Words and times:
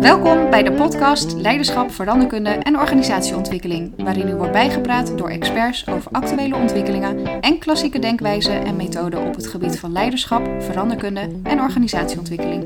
Welkom 0.00 0.50
bij 0.50 0.62
de 0.62 0.72
podcast 0.76 1.32
Leiderschap, 1.32 1.90
Veranderkunde 1.90 2.50
en 2.50 2.78
Organisatieontwikkeling, 2.78 3.92
waarin 3.96 4.28
u 4.28 4.34
wordt 4.34 4.52
bijgepraat 4.52 5.18
door 5.18 5.30
experts 5.30 5.88
over 5.88 6.10
actuele 6.12 6.56
ontwikkelingen 6.56 7.40
en 7.40 7.58
klassieke 7.58 7.98
denkwijzen 7.98 8.64
en 8.64 8.76
methoden 8.76 9.26
op 9.26 9.34
het 9.34 9.46
gebied 9.46 9.78
van 9.78 9.92
leiderschap, 9.92 10.62
veranderkunde 10.62 11.40
en 11.42 11.60
organisatieontwikkeling. 11.60 12.64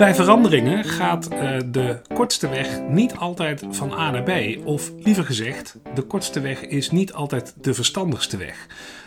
Bij 0.00 0.14
veranderingen 0.14 0.84
gaat 0.84 1.32
uh, 1.32 1.58
de 1.66 2.00
kortste 2.14 2.48
weg 2.48 2.80
niet 2.88 3.16
altijd 3.16 3.64
van 3.70 3.92
A 3.92 4.10
naar 4.10 4.22
B. 4.22 4.66
Of 4.66 4.92
liever 4.98 5.24
gezegd, 5.24 5.76
de 5.94 6.02
kortste 6.02 6.40
weg 6.40 6.66
is 6.66 6.90
niet 6.90 7.12
altijd 7.12 7.54
de 7.60 7.74
verstandigste 7.74 8.36
weg. 8.36 8.66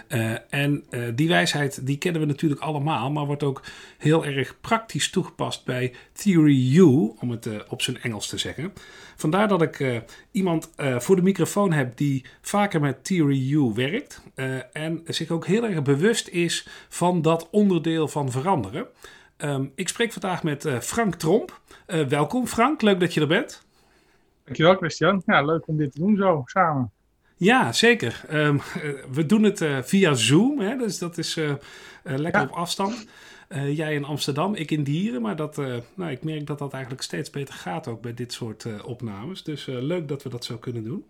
Uh, 0.10 0.32
en 0.50 0.84
uh, 0.89 1.07
die 1.16 1.28
wijsheid 1.28 1.86
die 1.86 1.98
kennen 1.98 2.21
we 2.21 2.28
natuurlijk 2.28 2.61
allemaal, 2.61 3.11
maar 3.11 3.25
wordt 3.25 3.43
ook 3.43 3.61
heel 3.98 4.25
erg 4.25 4.56
praktisch 4.61 5.10
toegepast 5.10 5.66
bij 5.66 5.93
Theory 6.11 6.78
U, 6.78 7.11
om 7.19 7.30
het 7.30 7.47
op 7.68 7.82
zijn 7.82 8.02
Engels 8.02 8.28
te 8.28 8.38
zeggen. 8.38 8.74
Vandaar 9.16 9.47
dat 9.47 9.61
ik 9.61 10.04
iemand 10.32 10.69
voor 10.97 11.16
de 11.16 11.21
microfoon 11.21 11.71
heb 11.71 11.97
die 11.97 12.25
vaker 12.41 12.80
met 12.80 13.04
Theory 13.04 13.54
U 13.54 13.71
werkt 13.75 14.21
en 14.74 15.02
zich 15.05 15.30
ook 15.30 15.46
heel 15.46 15.64
erg 15.64 15.82
bewust 15.82 16.28
is 16.28 16.68
van 16.89 17.21
dat 17.21 17.47
onderdeel 17.52 18.07
van 18.07 18.32
veranderen. 18.32 18.88
Um, 19.43 19.71
ik 19.75 19.88
spreek 19.88 20.11
vandaag 20.11 20.43
met 20.43 20.65
uh, 20.65 20.79
Frank 20.79 21.15
Tromp. 21.15 21.61
Uh, 21.88 22.07
welkom 22.07 22.47
Frank, 22.47 22.82
leuk 22.82 23.00
dat 23.00 23.14
je 23.14 23.21
er 23.21 23.28
bent. 23.28 23.66
Dankjewel 24.43 24.75
Christian. 24.75 25.21
Ja, 25.25 25.42
leuk 25.42 25.68
om 25.68 25.78
dit 25.78 25.92
te 25.92 26.00
doen 26.00 26.16
zo, 26.16 26.42
samen. 26.46 26.92
Ja, 27.38 27.71
zeker. 27.71 28.21
Um, 28.32 28.61
we 29.11 29.25
doen 29.25 29.43
het 29.43 29.61
uh, 29.61 29.82
via 29.82 30.14
Zoom, 30.14 30.60
hè, 30.60 30.78
dus 30.78 30.97
dat 30.97 31.18
is 31.18 31.36
lekker 32.03 32.42
ja. 32.42 32.47
op 32.47 32.52
afstand. 32.52 33.08
jij 33.50 33.94
in 33.94 34.03
Amsterdam, 34.03 34.56
ik 34.56 34.72
in 34.72 34.83
Dieren, 34.83 35.22
maar 35.22 35.36
dat, 35.36 35.58
nou, 35.95 36.11
ik 36.11 36.23
merk 36.23 36.47
dat 36.47 36.59
dat 36.59 36.73
eigenlijk 36.73 37.03
steeds 37.03 37.30
beter 37.30 37.53
gaat 37.53 37.88
ook 37.88 38.02
bij 38.02 38.14
dit 38.14 38.33
soort 38.33 38.83
opnames. 38.83 39.44
Dus 39.44 39.66
leuk 39.66 40.08
dat 40.08 40.23
we 40.23 40.30
dat 40.30 40.45
zo 40.45 40.58
kunnen 40.58 40.83
doen. 40.83 41.05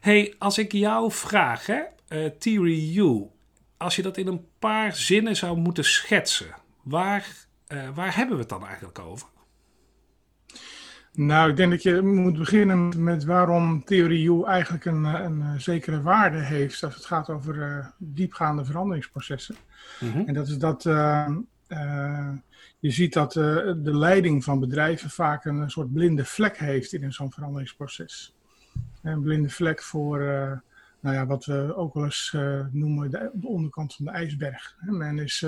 hey, 0.00 0.34
als 0.38 0.58
ik 0.58 0.72
jou 0.72 1.12
vraag, 1.12 1.66
hè, 1.66 1.82
Theory 2.30 2.98
U, 2.98 3.26
als 3.76 3.96
je 3.96 4.02
dat 4.02 4.16
in 4.16 4.26
een 4.26 4.46
paar 4.58 4.96
zinnen 4.96 5.36
zou 5.36 5.56
moeten 5.58 5.84
schetsen, 5.84 6.54
waar 6.82 7.45
uh, 7.68 7.88
waar 7.94 8.16
hebben 8.16 8.34
we 8.34 8.40
het 8.40 8.50
dan 8.50 8.66
eigenlijk 8.66 8.98
over? 8.98 9.28
Nou, 11.12 11.50
ik 11.50 11.56
denk 11.56 11.70
dat 11.70 11.82
je 11.82 12.02
moet 12.02 12.38
beginnen 12.38 13.02
met 13.04 13.24
waarom 13.24 13.84
Theorie 13.84 14.30
U 14.30 14.44
eigenlijk 14.44 14.84
een, 14.84 15.04
een, 15.04 15.40
een, 15.40 15.60
zekere 15.60 16.02
waarde 16.02 16.38
heeft 16.38 16.84
als 16.84 16.94
het 16.94 17.04
gaat 17.04 17.30
over 17.30 17.54
uh, 17.54 17.86
diepgaande 17.98 18.64
veranderingsprocessen. 18.64 19.56
Mm 20.00 20.12
-hmm. 20.12 20.26
En 20.26 20.34
dat 20.34 20.48
is 20.48 20.58
dat 20.58 20.84
uh, 20.84 21.28
je 22.78 22.90
ziet 22.90 23.12
dat 23.12 23.32
de 23.32 23.76
leiding 23.82 24.44
van 24.44 24.60
bedrijven 24.60 25.10
vaak 25.10 25.44
een 25.44 25.70
soort 25.70 25.92
blinde 25.92 26.24
vlek 26.24 26.58
heeft 26.58 26.92
in 26.92 27.12
zo'n 27.12 27.32
veranderingsproces. 27.32 28.36
Een 29.02 29.22
blinde 29.22 29.48
vlek 29.48 29.82
voor 29.82 30.18
nou 31.00 31.16
ja, 31.16 31.26
wat 31.26 31.44
we 31.44 31.76
ook 31.76 31.94
wel 31.94 32.04
eens 32.04 32.36
noemen 32.70 33.10
de, 33.10 33.30
de, 33.34 33.46
onderkant 33.46 33.94
van 33.94 34.04
de 34.04 34.10
ijsberg. 34.10 34.76
Men 34.80 35.18
is 35.18 35.46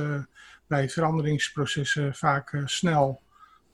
bij 0.69 0.88
veranderingsprocessen 0.88 2.14
vaak 2.14 2.52
uh, 2.52 2.62
snel 2.66 3.22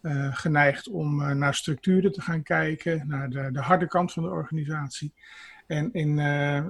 uh, 0.03 0.37
geneigd 0.37 0.89
om 0.89 1.21
uh, 1.21 1.31
naar 1.31 1.55
structuren 1.55 2.13
te 2.13 2.21
gaan 2.21 2.43
kijken, 2.43 3.05
naar 3.07 3.31
de, 3.31 3.49
de, 3.53 3.61
harde 3.61 3.87
kant 3.87 4.13
van 4.13 4.23
de 4.23 4.29
organisatie. 4.29 5.13
En 5.67 5.93
in, 5.93 6.19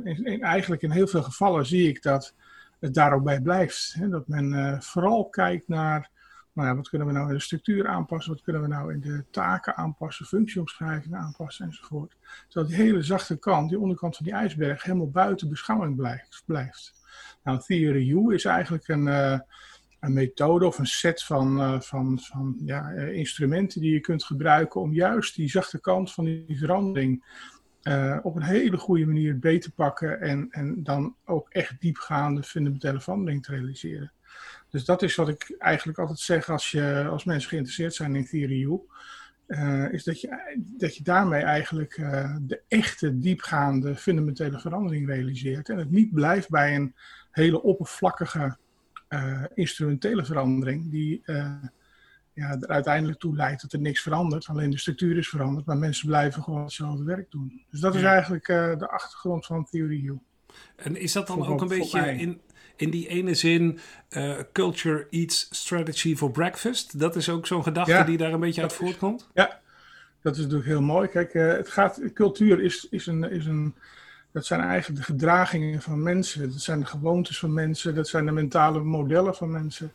in, 0.04 0.24
in, 0.24 0.42
eigenlijk 0.42 0.82
in 0.82 0.90
heel 0.90 1.06
veel 1.06 1.22
gevallen 1.22 1.66
zie 1.66 1.88
ik 1.88 2.02
dat 2.02 2.34
het 2.80 2.94
daar 2.94 3.12
ook 3.12 3.24
bij 3.24 3.40
blijft. 3.40 3.94
Hè? 3.98 4.08
Dat 4.08 4.28
men 4.28 4.82
vooral 4.82 5.28
kijkt 5.28 5.68
naar 5.68 6.10
nou 6.52 6.68
ja, 6.68 6.76
wat 6.76 6.88
kunnen 6.88 7.06
we 7.06 7.12
nou 7.12 7.28
in 7.28 7.34
de 7.34 7.40
structuur 7.40 7.88
aanpassen, 7.88 8.32
wat 8.32 8.42
kunnen 8.42 8.62
we 8.62 8.68
nou 8.68 8.92
in 8.92 9.00
de 9.00 9.24
taken 9.30 9.76
aanpassen, 9.76 10.26
functieomschrijvingen 10.26 11.18
aanpassen 11.18 11.66
enzovoort. 11.66 12.16
Zodat 12.48 12.68
die 12.68 12.78
hele 12.78 13.02
zachte 13.02 13.36
kant, 13.36 13.68
die 13.68 13.78
onderkant 13.78 14.16
van 14.16 14.24
die 14.24 14.34
ijsberg, 14.34 14.82
helemaal 14.82 15.10
buiten 15.10 15.48
beschouwing 15.48 15.96
blijft. 15.96 16.42
blijft. 16.46 16.92
Nou, 17.42 17.60
Theory 17.60 18.10
U 18.10 18.34
is 18.34 18.44
eigenlijk 18.44 18.88
een 18.88 19.42
een 20.04 20.12
methode 20.12 20.66
of 20.66 20.78
een 20.78 20.86
set 20.86 21.22
van, 21.22 21.60
uh, 21.60 21.80
van, 21.80 22.18
van 22.22 22.56
ja, 22.64 22.92
uh, 22.92 23.12
instrumenten 23.12 23.80
die 23.80 23.92
je 23.92 24.00
kunt 24.00 24.24
gebruiken 24.24 24.80
om 24.80 24.92
juist 24.92 25.36
die 25.36 25.48
zachte 25.48 25.80
kant 25.80 26.12
van 26.12 26.24
die 26.24 26.58
verandering 26.58 27.24
uh, 27.82 28.18
op 28.22 28.36
een 28.36 28.42
hele 28.42 28.76
goede 28.76 29.06
manier 29.06 29.38
beter 29.38 29.70
te 29.70 29.74
pakken 29.74 30.20
en, 30.20 30.46
en 30.50 30.82
dan 30.82 31.16
ook 31.24 31.48
echt 31.50 31.80
diepgaande 31.80 32.42
fundamentele 32.42 33.00
verandering 33.00 33.42
te 33.42 33.50
realiseren. 33.50 34.12
Dus 34.70 34.84
dat 34.84 35.02
is 35.02 35.14
wat 35.14 35.28
ik 35.28 35.54
eigenlijk 35.58 35.98
altijd 35.98 36.18
zeg 36.18 36.48
als, 36.48 36.70
je, 36.70 37.06
als 37.10 37.24
mensen 37.24 37.48
geïnteresseerd 37.48 37.94
zijn 37.94 38.16
in 38.16 38.26
Theory 38.26 38.62
U. 38.62 38.80
is 39.90 40.04
dat 40.04 40.20
je, 40.20 40.56
dat 40.58 40.96
je 40.96 41.02
daarmee 41.02 41.42
eigenlijk 41.42 41.94
de 42.40 42.60
echte 42.68 43.18
diepgaande 43.18 43.96
fundamentele 43.96 44.58
verandering 44.60 45.06
realiseert. 45.06 45.68
En 45.68 45.78
het 45.78 45.90
niet 45.90 46.12
blijft 46.12 46.48
bij 46.48 46.74
een 46.74 46.94
hele 47.30 47.62
oppervlakkige 47.62 48.56
instrumentele 49.54 50.24
verandering 50.24 50.90
die 50.90 51.22
uh, 51.26 51.52
ja, 52.32 52.56
er 52.60 52.68
uiteindelijk 52.68 53.18
toe 53.18 53.36
leidt 53.36 53.62
dat 53.62 53.72
er 53.72 53.80
niks 53.80 54.00
verandert. 54.00 54.46
Alleen 54.46 54.70
de 54.70 54.78
structuur 54.78 55.16
is 55.16 55.28
veranderd, 55.28 55.66
maar 55.66 55.76
mensen 55.76 56.06
blijven 56.06 56.42
gewoon 56.42 56.62
hetzelfde 56.62 57.04
werk 57.04 57.30
doen. 57.30 57.64
Dus 57.70 57.80
dat 57.80 57.94
is 57.94 58.02
eigenlijk 58.02 58.48
uh, 58.48 58.78
de 58.78 58.90
achtergrond 58.90 59.46
van 59.46 59.64
Theory 59.70 60.06
U. 60.06 60.18
En 60.76 60.96
is 60.96 61.12
dat 61.12 61.26
dan 61.26 61.36
voor, 61.36 61.46
ook 61.46 61.60
een 61.60 61.68
beetje 61.68 62.10
in, 62.16 62.40
in 62.76 62.90
die 62.90 63.08
ene 63.08 63.34
zin 63.34 63.78
culture 64.52 65.06
eats 65.10 65.48
strategy 65.50 66.16
for 66.16 66.30
breakfast? 66.30 66.98
Dat 66.98 67.16
is 67.16 67.28
ook 67.28 67.46
zo'n 67.46 67.62
gedachte 67.62 67.92
ja, 67.92 68.04
die 68.04 68.16
daar 68.16 68.32
een 68.32 68.40
beetje 68.40 68.62
uit 68.62 68.72
voortkomt? 68.72 69.30
Ja, 69.34 69.60
dat 70.22 70.36
is 70.36 70.42
natuurlijk 70.42 70.68
heel 70.68 70.82
mooi. 70.82 71.08
Kijk, 71.08 71.32
het 71.32 71.68
gaat, 71.68 72.00
cultuur 72.14 72.60
is, 72.60 72.86
is 72.90 73.06
een... 73.06 73.30
Is 73.30 73.46
een 73.46 73.74
dat 74.34 74.46
zijn 74.46 74.60
eigenlijk 74.60 75.00
de 75.00 75.12
gedragingen 75.12 75.82
van 75.82 76.02
mensen. 76.02 76.50
Dat 76.50 76.60
zijn 76.60 76.80
de 76.80 76.86
gewoontes 76.86 77.38
van 77.38 77.52
mensen. 77.52 77.94
Dat 77.94 78.08
zijn 78.08 78.26
de 78.26 78.32
mentale 78.32 78.82
modellen 78.82 79.34
van 79.34 79.50
mensen. 79.50 79.92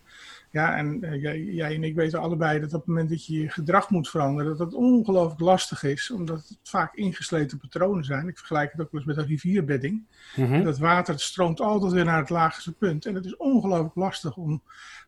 Ja, 0.52 0.76
en 0.76 1.04
uh, 1.04 1.22
jij, 1.22 1.44
jij, 1.44 1.76
en 1.76 1.84
ik 1.84 1.96
weten 1.96 2.20
allebei 2.20 2.60
dat 2.60 2.74
op 2.74 2.80
het 2.80 2.88
moment 2.88 3.10
dat 3.10 3.26
je 3.26 3.42
je 3.42 3.50
gedrag 3.50 3.90
moet 3.90 4.10
veranderen, 4.10 4.58
dat 4.58 4.72
dat 4.72 4.80
ongelooflijk 4.80 5.40
lastig 5.40 5.84
is, 5.84 6.12
omdat 6.12 6.38
het 6.38 6.58
vaak 6.64 6.96
ingesleten 6.96 7.58
patronen 7.58 8.04
zijn. 8.04 8.28
Ik 8.28 8.38
vergelijk 8.38 8.72
het 8.72 8.82
ook 8.82 8.92
wel 8.92 9.02
eens 9.02 9.10
met 9.10 9.18
een 9.18 9.30
rivierbedding. 9.30 10.04
Mm 10.36 10.46
-hmm. 10.46 10.64
Dat 10.64 10.78
water 10.78 11.20
stroomt 11.20 11.62
altijd 11.62 11.92
weer 11.92 12.06
naar 12.06 12.20
het 12.20 12.30
laagste 12.30 12.72
punt. 12.72 13.06
En 13.06 13.16
het 13.16 13.26
is 13.26 13.38
ongelooflijk 13.38 13.96
lastig 13.96 14.38
om 14.38 14.62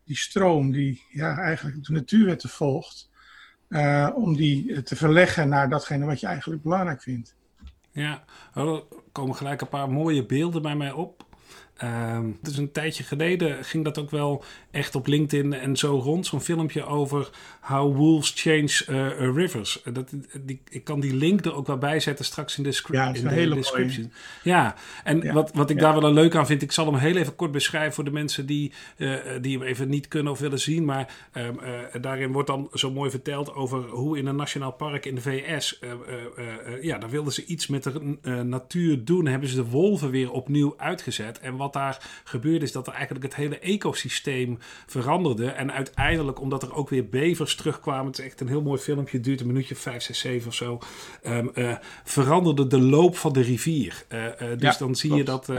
die 0.04 0.16
stroom, 0.16 0.72
die 0.72 1.02
ja, 1.10 1.38
eigenlijk 1.38 1.84
de 1.84 1.92
natuurwetten 1.92 2.48
volgt, 2.48 3.10
uh, 3.68 4.10
om 4.14 4.36
die 4.36 4.82
te 4.82 4.96
verleggen 4.96 5.48
naar 5.48 5.68
datgene 5.68 6.06
wat 6.06 6.20
je 6.20 6.26
eigenlijk 6.26 6.62
belangrijk 6.62 7.02
vindt. 7.02 7.34
Ja, 7.92 8.24
er 8.54 8.82
komen 9.12 9.36
gelijk 9.36 9.60
een 9.60 9.68
paar 9.68 9.90
mooie 9.90 10.26
beelden 10.26 10.62
bij 10.62 10.76
mij 10.76 10.92
op. 10.92 11.24
Um, 11.84 12.38
dus 12.42 12.56
een 12.56 12.72
tijdje 12.72 13.04
geleden 13.04 13.64
ging 13.64 13.84
dat 13.84 13.98
ook 13.98 14.10
wel 14.10 14.44
echt 14.70 14.94
op 14.94 15.06
LinkedIn 15.06 15.52
en 15.52 15.76
zo 15.76 15.98
rond. 15.98 16.26
Zo'n 16.26 16.40
filmpje 16.40 16.84
over 16.84 17.30
How 17.60 17.96
Wolves 17.96 18.32
Change 18.36 18.84
uh, 18.88 19.34
Rivers. 19.36 19.82
Dat, 19.92 20.12
die, 20.40 20.60
ik 20.70 20.84
kan 20.84 21.00
die 21.00 21.14
link 21.14 21.44
er 21.44 21.54
ook 21.54 21.66
wel 21.66 21.78
bij 21.78 22.00
zetten 22.00 22.24
straks 22.24 22.56
in 22.56 22.62
de, 22.62 22.82
ja, 22.90 23.14
in 23.14 23.22
de 23.22 23.28
hele 23.28 23.54
description. 23.54 24.02
Mooie. 24.02 24.56
Ja, 24.56 24.74
en 25.04 25.20
ja. 25.20 25.32
wat, 25.32 25.50
wat 25.54 25.70
ik 25.70 25.76
ja. 25.76 25.82
daar 25.82 26.00
wel 26.00 26.08
een 26.08 26.14
leuk 26.14 26.34
aan 26.34 26.46
vind, 26.46 26.62
ik 26.62 26.72
zal 26.72 26.86
hem 26.86 26.94
heel 26.94 27.16
even 27.16 27.36
kort 27.36 27.52
beschrijven 27.52 27.94
voor 27.94 28.04
de 28.04 28.10
mensen 28.10 28.46
die, 28.46 28.72
uh, 28.96 29.14
die 29.40 29.58
hem 29.58 29.66
even 29.66 29.88
niet 29.88 30.08
kunnen 30.08 30.32
of 30.32 30.38
willen 30.38 30.60
zien. 30.60 30.84
Maar 30.84 31.14
uh, 31.36 31.48
daarin 32.00 32.32
wordt 32.32 32.48
dan 32.48 32.68
zo 32.72 32.90
mooi 32.90 33.10
verteld 33.10 33.54
over 33.54 33.88
hoe 33.88 34.18
in 34.18 34.26
een 34.26 34.36
nationaal 34.36 34.72
park 34.72 35.06
in 35.06 35.14
de 35.14 35.20
VS, 35.20 35.80
ja, 36.80 36.98
daar 36.98 37.10
wilden 37.10 37.32
ze 37.32 37.44
iets 37.44 37.66
met 37.66 37.82
de 37.82 38.16
natuur 38.42 39.04
doen. 39.04 39.26
Hebben 39.26 39.48
ze 39.48 39.54
de 39.54 39.64
wolven 39.64 40.10
weer 40.10 40.30
opnieuw 40.30 40.74
uitgezet. 40.76 41.40
En 41.40 41.56
wat 41.56 41.71
daar 41.72 42.22
gebeurde 42.24 42.64
is 42.64 42.72
dat 42.72 42.86
er 42.86 42.92
eigenlijk 42.92 43.24
het 43.24 43.34
hele 43.34 43.58
ecosysteem 43.58 44.58
veranderde. 44.86 45.50
En 45.50 45.72
uiteindelijk, 45.72 46.40
omdat 46.40 46.62
er 46.62 46.74
ook 46.74 46.88
weer 46.88 47.08
bevers 47.08 47.54
terugkwamen, 47.54 48.06
het 48.06 48.18
is 48.18 48.24
echt 48.24 48.40
een 48.40 48.48
heel 48.48 48.62
mooi 48.62 48.80
filmpje, 48.80 49.20
duurt 49.20 49.40
een 49.40 49.46
minuutje 49.46 49.76
5, 49.76 50.02
6, 50.02 50.18
7 50.18 50.48
of 50.48 50.54
zo, 50.54 50.78
um, 51.26 51.50
uh, 51.54 51.76
veranderde 52.04 52.66
de 52.66 52.80
loop 52.80 53.16
van 53.16 53.32
de 53.32 53.40
rivier. 53.40 54.04
Uh, 54.08 54.24
uh, 54.24 54.32
dus 54.38 54.60
ja, 54.60 54.74
dan 54.78 54.94
zie 54.96 55.22
klopt. 55.22 55.46
je 55.46 55.54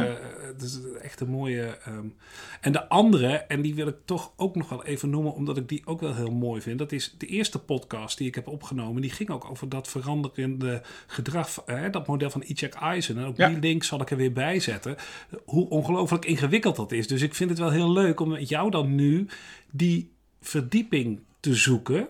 dat, 0.58 0.64
is 0.64 0.80
echt 1.02 1.20
een 1.20 1.30
mooie... 1.30 1.78
Um, 1.88 2.16
en 2.64 2.72
de 2.72 2.90
andere, 2.90 3.28
en 3.28 3.62
die 3.62 3.76
wil 3.76 3.88
ik 3.88 3.96
toch 4.06 4.32
ook 4.36 4.56
nog 4.56 4.70
wel 4.70 4.86
even 4.86 5.10
noemen, 5.10 5.34
omdat 5.34 5.58
ik 5.58 5.70
die 5.70 5.82
ook 5.86 6.02
wel 6.02 6.16
heel 6.16 6.32
mooi 6.32 6.62
vind. 6.62 6.80
Dat 6.80 6.92
is 6.92 7.16
de 7.18 7.26
eerste 7.26 7.60
podcast 7.60 8.18
die 8.18 8.28
ik 8.28 8.36
heb 8.36 8.48
opgenomen. 8.48 9.02
Die 9.02 9.12
ging 9.12 9.30
ook 9.30 9.50
over 9.50 9.70
dat 9.70 9.88
veranderende 9.88 10.82
gedrag, 11.08 11.64
dat 11.92 12.08
model 12.08 12.30
van 12.30 12.44
Ichak 12.44 12.74
Eisen. 12.74 13.18
En 13.18 13.26
ook 13.26 13.38
ja. 13.38 13.48
die 13.48 13.60
link 13.60 13.84
zal 13.84 14.02
ik 14.02 14.12
er 14.12 14.18
weer 14.18 14.34
bij 14.34 14.60
zetten. 14.60 14.96
Hoe 15.46 15.70
ongelooflijk 15.70 15.93
ingewikkeld 16.26 16.76
dat 16.76 16.92
is. 16.92 17.08
Dus 17.08 17.22
ik 17.22 17.36
vind 17.36 17.50
het 17.50 17.60
wel 17.60 17.72
heel 17.72 17.92
leuk 17.92 18.20
om 18.20 18.30
met 18.30 18.50
jou 18.50 18.72
dan 18.72 18.96
nu 18.96 19.28
die 19.72 20.12
verdieping 20.42 21.20
te 21.40 21.56
zoeken. 21.56 22.08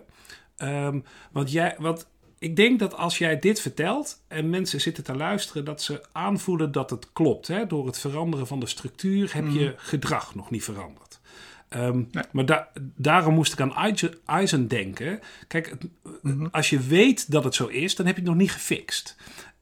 Um, 0.58 1.04
want 1.32 1.52
jij, 1.52 1.76
wat 1.78 2.06
ik 2.38 2.56
denk 2.56 2.78
dat 2.78 2.96
als 2.96 3.18
jij 3.18 3.38
dit 3.38 3.60
vertelt 3.60 4.22
en 4.28 4.50
mensen 4.50 4.80
zitten 4.80 5.04
te 5.04 5.14
luisteren, 5.14 5.64
dat 5.64 5.82
ze 5.82 6.04
aanvoelen 6.12 6.72
dat 6.72 6.90
het 6.90 7.12
klopt. 7.12 7.48
Hè? 7.48 7.66
Door 7.66 7.86
het 7.86 7.98
veranderen 7.98 8.46
van 8.46 8.60
de 8.60 8.66
structuur 8.66 9.34
heb 9.34 9.48
je 9.48 9.64
mm. 9.64 9.74
gedrag 9.76 10.34
nog 10.34 10.50
niet 10.50 10.64
veranderd. 10.64 11.20
Ehm, 11.68 12.02
maar 12.32 12.68
daarom 12.96 13.34
moest 13.34 13.52
ik 13.52 13.60
aan 13.60 13.96
Eisen 14.26 14.68
denken. 14.68 15.20
Kijk, 15.48 15.76
mhm. 16.22 16.46
als 16.50 16.70
je 16.70 16.80
weet 16.80 17.30
dat 17.30 17.44
het 17.44 17.54
zo 17.54 17.66
is, 17.66 17.94
dan 17.94 18.06
heb 18.06 18.14
je 18.14 18.20
het 18.20 18.30
nog 18.30 18.40
niet 18.40 18.52
gefixt. 18.52 19.16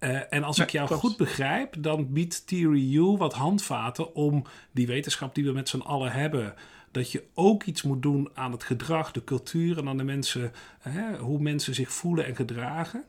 Uh, 0.05 0.33
en 0.33 0.45
als 0.45 0.59
ik 0.59 0.71
jou 0.71 0.89
goed 0.89 1.17
begrijp, 1.17 1.75
dan 1.79 2.13
biedt 2.13 2.47
Theory 2.47 2.97
U 2.97 3.17
wat 3.17 3.35
handvaten 3.35 4.15
om 4.15 4.45
die 4.73 4.87
wetenschap 4.87 5.35
die 5.35 5.45
we 5.45 5.53
met 5.53 5.69
z'n 5.69 5.81
allen 5.81 6.13
hebben, 6.13 6.55
dat 6.91 7.13
je 7.13 7.23
ook 7.35 7.63
iets 7.63 7.83
moet 7.83 8.03
doen 8.03 8.31
aan 8.35 8.53
het 8.53 8.65
gedrag, 8.65 9.13
de 9.13 9.25
cultuur 9.25 9.79
en 9.79 9.89
aan 9.89 9.97
de 9.97 10.05
mensen, 10.05 10.53
hè, 10.81 11.17
hoe 11.17 11.39
mensen 11.39 11.75
zich 11.75 11.93
voelen 11.93 12.27
en 12.27 12.37
gedragen. 12.37 13.05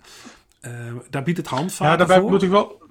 Uh, 0.62 0.72
daar 1.10 1.24
biedt 1.24 1.38
het 1.38 1.48
handvaten 1.48 1.92
ja, 1.92 1.98
daarbij 1.98 2.20
voor. 2.20 2.30
Moet 2.30 2.44
ik 2.44 2.50
wel, 2.50 2.83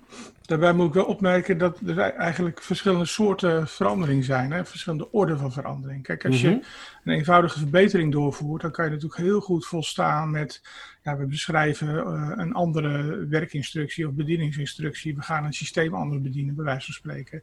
daarbij 0.46 0.72
moet 0.72 0.86
ik 0.86 0.94
wel 0.94 1.04
opmerken 1.04 1.58
dat 1.58 1.78
er 1.86 1.98
eigenlijk 1.98 2.62
verschillende 2.62 3.04
soorten 3.04 3.68
verandering 3.68 4.24
zijn. 4.24 4.52
Hè? 4.52 4.64
Verschillende 4.64 5.12
orden 5.12 5.38
van 5.38 5.52
verandering. 5.52 6.02
Kijk, 6.02 6.24
als 6.24 6.40
je 6.40 6.48
mhm. 6.48 6.58
een 7.04 7.14
eenvoudige 7.14 7.58
verbetering 7.58 8.12
doorvoert, 8.12 8.62
dan 8.62 8.70
kan 8.70 8.84
je 8.84 8.90
natuurlijk 8.90 9.20
heel 9.20 9.40
goed 9.40 9.66
volstaan 9.66 10.30
met... 10.30 10.62
Ja, 11.02 11.16
we 11.16 11.26
beschrijven 11.26 11.88
uh, 11.94 12.32
een 12.36 12.52
andere 12.52 13.26
werkinstructie 13.26 14.06
of 14.08 14.12
bedieningsinstructie. 14.12 15.14
We 15.14 15.22
gaan 15.22 15.44
een 15.44 15.52
systeem 15.52 15.94
anders 15.94 16.22
bedienen, 16.22 16.54
bij 16.54 16.64
wijze 16.64 16.84
van 16.84 16.94
spreken. 16.94 17.42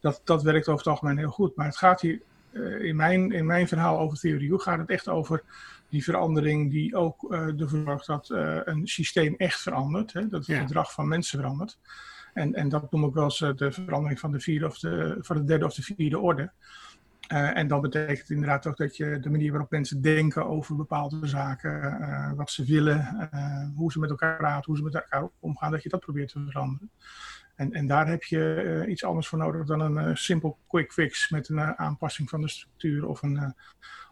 Dat, 0.00 0.20
dat 0.24 0.42
werkt 0.42 0.68
over 0.68 0.84
het 0.84 0.92
algemeen 0.92 1.18
heel 1.18 1.30
goed. 1.30 1.56
Maar 1.56 1.66
het 1.66 1.76
gaat 1.76 2.00
hier 2.00 2.20
uh, 2.52 2.84
in, 2.84 2.96
mijn, 2.96 3.32
in 3.32 3.46
mijn 3.46 3.68
verhaal 3.68 3.98
over 3.98 4.18
theorie 4.18 4.60
gaat 4.60 4.78
het 4.78 4.90
echt 4.90 5.08
over 5.08 5.42
die 5.94 6.04
verandering 6.04 6.70
die 6.70 6.96
ook 6.96 7.32
uh, 7.32 7.60
ervoor 7.60 7.84
zorgt 7.84 8.06
dat 8.06 8.28
uh, 8.28 8.60
een 8.64 8.86
systeem 8.86 9.34
echt 9.36 9.60
verandert. 9.60 10.12
Hè? 10.12 10.28
Dat 10.28 10.46
het 10.46 10.56
gedrag 10.56 10.92
van 10.92 11.08
mensen 11.08 11.38
verandert. 11.38 11.78
En, 12.32 12.54
en 12.54 12.68
dat 12.68 12.90
noem 12.90 13.04
ik 13.04 13.14
wel 13.14 13.24
eens 13.24 13.38
de 13.38 13.72
verandering 13.72 14.20
van 14.20 14.32
de, 14.32 14.40
vierde 14.40 14.66
of 14.66 14.78
de, 14.78 15.16
van 15.20 15.36
de 15.36 15.44
derde 15.44 15.64
of 15.64 15.74
de 15.74 15.82
vierde 15.82 16.18
orde. 16.18 16.52
Uh, 17.32 17.56
en 17.56 17.68
dat 17.68 17.80
betekent 17.80 18.30
inderdaad 18.30 18.66
ook 18.66 18.76
dat 18.76 18.96
je 18.96 19.20
de 19.20 19.30
manier 19.30 19.50
waarop 19.50 19.70
mensen 19.70 20.00
denken 20.00 20.46
over 20.46 20.76
bepaalde 20.76 21.26
zaken, 21.26 21.98
uh, 22.00 22.32
wat 22.32 22.50
ze 22.50 22.64
willen, 22.64 23.28
uh, 23.34 23.68
hoe 23.76 23.92
ze 23.92 23.98
met 23.98 24.10
elkaar 24.10 24.36
praten, 24.36 24.64
hoe 24.64 24.76
ze 24.76 24.82
met 24.82 24.94
elkaar 24.94 25.28
omgaan, 25.40 25.70
dat 25.70 25.82
je 25.82 25.88
dat 25.88 26.00
probeert 26.00 26.28
te 26.28 26.44
veranderen. 26.46 26.90
En, 27.54 27.72
en 27.72 27.86
daar 27.86 28.08
heb 28.08 28.22
je 28.22 28.84
iets 28.88 29.04
anders 29.04 29.28
voor 29.28 29.38
nodig 29.38 29.66
dan 29.66 29.80
een 29.80 30.16
simpel 30.16 30.58
quick 30.66 30.92
fix 30.92 31.30
met 31.30 31.48
een 31.48 31.60
aanpassing 31.60 32.28
van 32.28 32.40
de 32.40 32.48
structuur 32.48 33.06
of 33.06 33.22
een, 33.22 33.54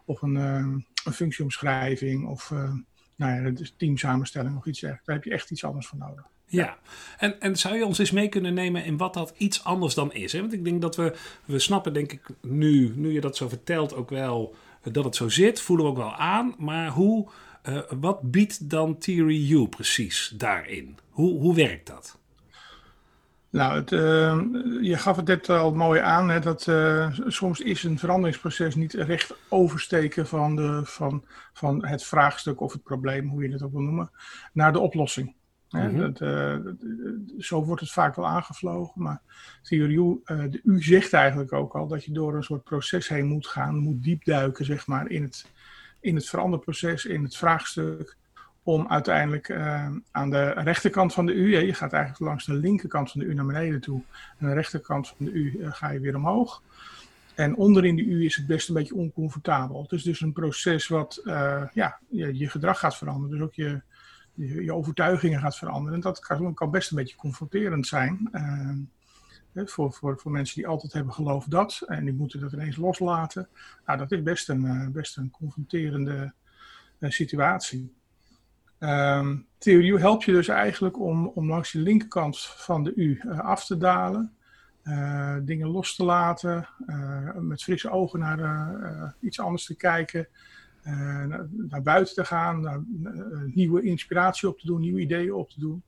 of 0.05 0.21
een, 0.21 0.85
een 1.03 1.13
functieomschrijving 1.13 2.27
of 2.27 2.51
nou 3.15 3.43
ja, 3.43 3.49
de 3.49 3.75
teamsamenstelling 3.77 4.57
of 4.57 4.65
iets 4.65 4.79
dergelijks. 4.79 5.07
Daar 5.07 5.15
heb 5.15 5.25
je 5.25 5.31
echt 5.31 5.51
iets 5.51 5.63
anders 5.63 5.87
voor 5.87 5.97
nodig. 5.97 6.25
Ja, 6.45 6.77
en, 7.17 7.39
en 7.39 7.57
zou 7.57 7.75
je 7.75 7.85
ons 7.85 7.97
eens 7.97 8.11
mee 8.11 8.29
kunnen 8.29 8.53
nemen 8.53 8.85
in 8.85 8.97
wat 8.97 9.13
dat 9.13 9.33
iets 9.37 9.63
anders 9.63 9.93
dan 9.93 10.13
is? 10.13 10.31
Hè? 10.31 10.39
Want 10.39 10.53
ik 10.53 10.63
denk 10.63 10.81
dat 10.81 10.95
we, 10.95 11.15
we 11.45 11.59
snappen, 11.59 11.93
denk 11.93 12.11
ik, 12.11 12.29
nu, 12.41 12.93
nu 12.95 13.11
je 13.11 13.21
dat 13.21 13.37
zo 13.37 13.47
vertelt, 13.49 13.93
ook 13.93 14.09
wel 14.09 14.55
dat 14.91 15.03
het 15.03 15.15
zo 15.15 15.29
zit, 15.29 15.61
voelen 15.61 15.85
we 15.85 15.91
ook 15.91 15.97
wel 15.97 16.15
aan. 16.15 16.55
Maar 16.57 16.89
hoe, 16.89 17.29
uh, 17.69 17.81
wat 17.99 18.31
biedt 18.31 18.69
dan 18.69 18.97
Theory 18.97 19.51
U 19.51 19.67
precies 19.67 20.33
daarin? 20.37 20.97
Hoe, 21.09 21.39
hoe 21.39 21.55
werkt 21.55 21.87
dat? 21.87 22.19
Nou, 23.53 23.75
het, 23.75 23.91
uh, 23.91 24.41
je 24.81 24.97
gaf 24.97 25.15
het 25.15 25.27
net 25.27 25.49
al 25.49 25.73
mooi 25.73 25.99
aan, 25.99 26.29
hè, 26.29 26.39
dat 26.39 26.67
uh, 26.67 27.19
soms 27.27 27.59
is 27.59 27.83
een 27.83 27.99
veranderingsproces 27.99 28.75
niet 28.75 28.93
recht 28.93 29.35
oversteken 29.49 30.27
van, 30.27 30.55
de, 30.55 30.81
van, 30.83 31.25
van 31.53 31.85
het 31.85 32.03
vraagstuk 32.03 32.61
of 32.61 32.73
het 32.73 32.83
probleem, 32.83 33.29
hoe 33.29 33.43
je 33.43 33.51
het 33.51 33.61
ook 33.61 33.71
wil 33.71 33.81
noemen, 33.81 34.11
naar 34.53 34.73
de 34.73 34.79
oplossing. 34.79 35.35
Mhm. 35.69 35.97
dat, 35.97 36.21
uh, 36.21 36.55
zo 37.37 37.63
wordt 37.65 37.81
het 37.81 37.91
vaak 37.91 38.15
wel 38.15 38.27
aangevlogen. 38.27 39.01
Maar 39.01 39.21
theorie, 39.61 40.21
uh, 40.25 40.43
de 40.49 40.61
U 40.63 40.83
zegt 40.83 41.13
eigenlijk 41.13 41.53
ook 41.53 41.75
al 41.75 41.87
dat 41.87 42.03
je 42.03 42.11
door 42.11 42.35
een 42.35 42.43
soort 42.43 42.63
proces 42.63 43.07
heen 43.07 43.25
moet 43.25 43.47
gaan, 43.47 43.77
moet 43.77 44.03
diepduiken 44.03 44.65
zeg 44.65 44.87
maar, 44.87 45.09
in, 45.09 45.23
het, 45.23 45.45
in 45.99 46.15
het 46.15 46.29
veranderproces, 46.29 47.05
in 47.05 47.23
het 47.23 47.37
vraagstuk. 47.37 48.17
Om 48.65 48.87
uiteindelijk 48.87 49.49
uh, 49.49 49.89
aan 50.11 50.29
de 50.29 50.49
rechterkant 50.49 51.13
van 51.13 51.25
de 51.25 51.33
U, 51.33 51.57
je 51.57 51.73
gaat 51.73 51.93
eigenlijk 51.93 52.23
langs 52.23 52.45
de 52.45 52.53
linkerkant 52.53 53.11
van 53.11 53.19
de 53.19 53.25
U 53.25 53.33
naar 53.33 53.45
beneden 53.45 53.81
toe. 53.81 54.01
En 54.37 54.47
de 54.47 54.53
rechterkant 54.53 55.07
van 55.07 55.25
de 55.25 55.31
U 55.31 55.71
ga 55.71 55.89
je 55.89 55.99
weer 55.99 56.15
omhoog. 56.15 56.61
En 57.35 57.55
onderin 57.55 57.95
de 57.95 58.03
U 58.03 58.25
is 58.25 58.35
het 58.35 58.47
best 58.47 58.67
een 58.67 58.73
beetje 58.73 58.95
oncomfortabel. 58.95 59.81
Het 59.81 59.91
is 59.91 60.03
dus 60.03 60.21
een 60.21 60.33
proces 60.33 60.87
wat 60.87 61.21
ja, 61.73 61.99
je, 62.09 62.49
gedrag 62.49 62.79
gaat 62.79 62.97
veranderen. 62.97 63.37
Dus 63.37 63.47
ook 63.47 63.53
je, 63.53 63.81
je, 64.33 64.73
overtuigingen 64.73 65.39
gaat 65.39 65.57
veranderen. 65.57 65.93
En 65.93 66.01
dat 66.01 66.19
kan, 66.19 66.53
kan, 66.53 66.71
best 66.71 66.91
een 66.91 66.97
beetje 66.97 67.15
confronterend 67.15 67.87
zijn. 67.87 68.29
Voor, 69.55 69.93
voor, 69.93 70.19
voor 70.19 70.31
mensen 70.31 70.55
die 70.55 70.67
altijd 70.67 70.93
hebben 70.93 71.13
geloofd 71.13 71.51
dat. 71.51 71.83
En 71.87 72.05
die 72.05 72.13
moeten 72.13 72.39
dat 72.39 72.53
ineens 72.53 72.77
loslaten. 72.77 73.47
Nou, 73.85 73.97
dat 73.97 74.11
is 74.11 74.23
best 74.23 74.49
een, 74.49 74.91
best 74.91 75.17
een 75.17 75.31
confronterende 75.31 76.33
situatie. 76.99 77.93
Um, 78.83 79.47
theorie 79.57 79.97
helpt 79.97 80.23
je 80.23 80.31
dus 80.31 80.47
eigenlijk 80.47 80.99
om, 80.99 81.27
om 81.27 81.47
langs 81.47 81.71
de 81.71 81.79
linkerkant 81.79 82.39
van 82.39 82.83
de 82.83 82.93
U 82.95 83.21
af 83.37 83.65
te 83.65 83.77
dalen. 83.77 84.33
dingen 85.41 85.67
los 85.67 85.95
te 85.95 86.03
laten. 86.03 86.67
met 87.39 87.63
frisse 87.63 87.89
ogen 87.89 88.19
naar 88.19 89.15
iets 89.19 89.39
anders 89.39 89.65
te 89.65 89.75
kijken. 89.75 90.27
Uh, 90.87 91.25
naar, 91.69 91.81
buiten 91.81 92.15
te 92.15 92.25
gaan, 92.25 92.61
naar, 92.61 92.83
nieuwe 93.45 93.81
inspiratie 93.81 94.49
op 94.49 94.59
te 94.59 94.65
doen, 94.65 94.81
nieuwe 94.81 95.01
ideeën 95.01 95.33
op 95.33 95.49
te 95.49 95.59
doen. 95.59 95.83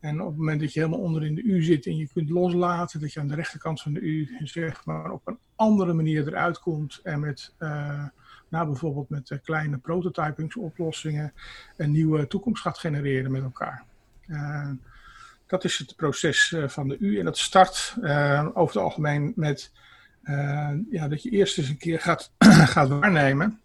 En 0.00 0.20
op 0.20 0.28
het 0.28 0.36
moment 0.36 0.60
dat 0.60 0.72
je 0.72 0.80
helemaal 0.80 1.00
onder 1.00 1.24
in 1.24 1.34
de 1.34 1.42
U 1.42 1.62
zit 1.62 1.86
en 1.86 1.96
je 1.96 2.08
kunt 2.12 2.30
loslaten, 2.30 3.00
dat 3.00 3.12
je 3.12 3.20
aan 3.20 3.28
de 3.28 3.34
rechterkant 3.34 3.82
van 3.82 3.92
de 3.92 4.00
U 4.00 4.36
zeg 4.42 4.84
maar 4.84 5.10
op 5.10 5.26
een 5.26 5.38
andere 5.54 5.92
manier 5.92 6.26
eruit 6.26 6.58
komt 6.58 7.00
en 7.02 7.20
met, 7.20 7.54
nou 8.48 8.66
bijvoorbeeld 8.66 9.08
met 9.08 9.38
kleine 9.42 9.78
prototypingsoplossingen 9.78 11.32
een 11.76 11.90
nieuwe 11.90 12.26
toekomst 12.26 12.62
gaat 12.62 12.78
genereren 12.78 13.32
met 13.32 13.42
elkaar. 13.42 13.84
dat 15.46 15.64
is 15.64 15.78
het 15.78 15.96
proces 15.96 16.56
van 16.66 16.88
de 16.88 16.96
U 16.98 17.18
en 17.18 17.24
dat 17.24 17.38
start 17.38 17.94
over 18.54 18.74
het 18.74 18.76
algemeen 18.76 19.32
met 19.36 19.72
ja, 20.90 21.08
dat 21.08 21.22
je 21.22 21.30
eerst 21.30 21.58
eens 21.58 21.68
een 21.68 21.78
keer 21.78 22.00
gaat, 22.00 22.32
gaat 22.74 22.88
waarnemen 22.88 23.60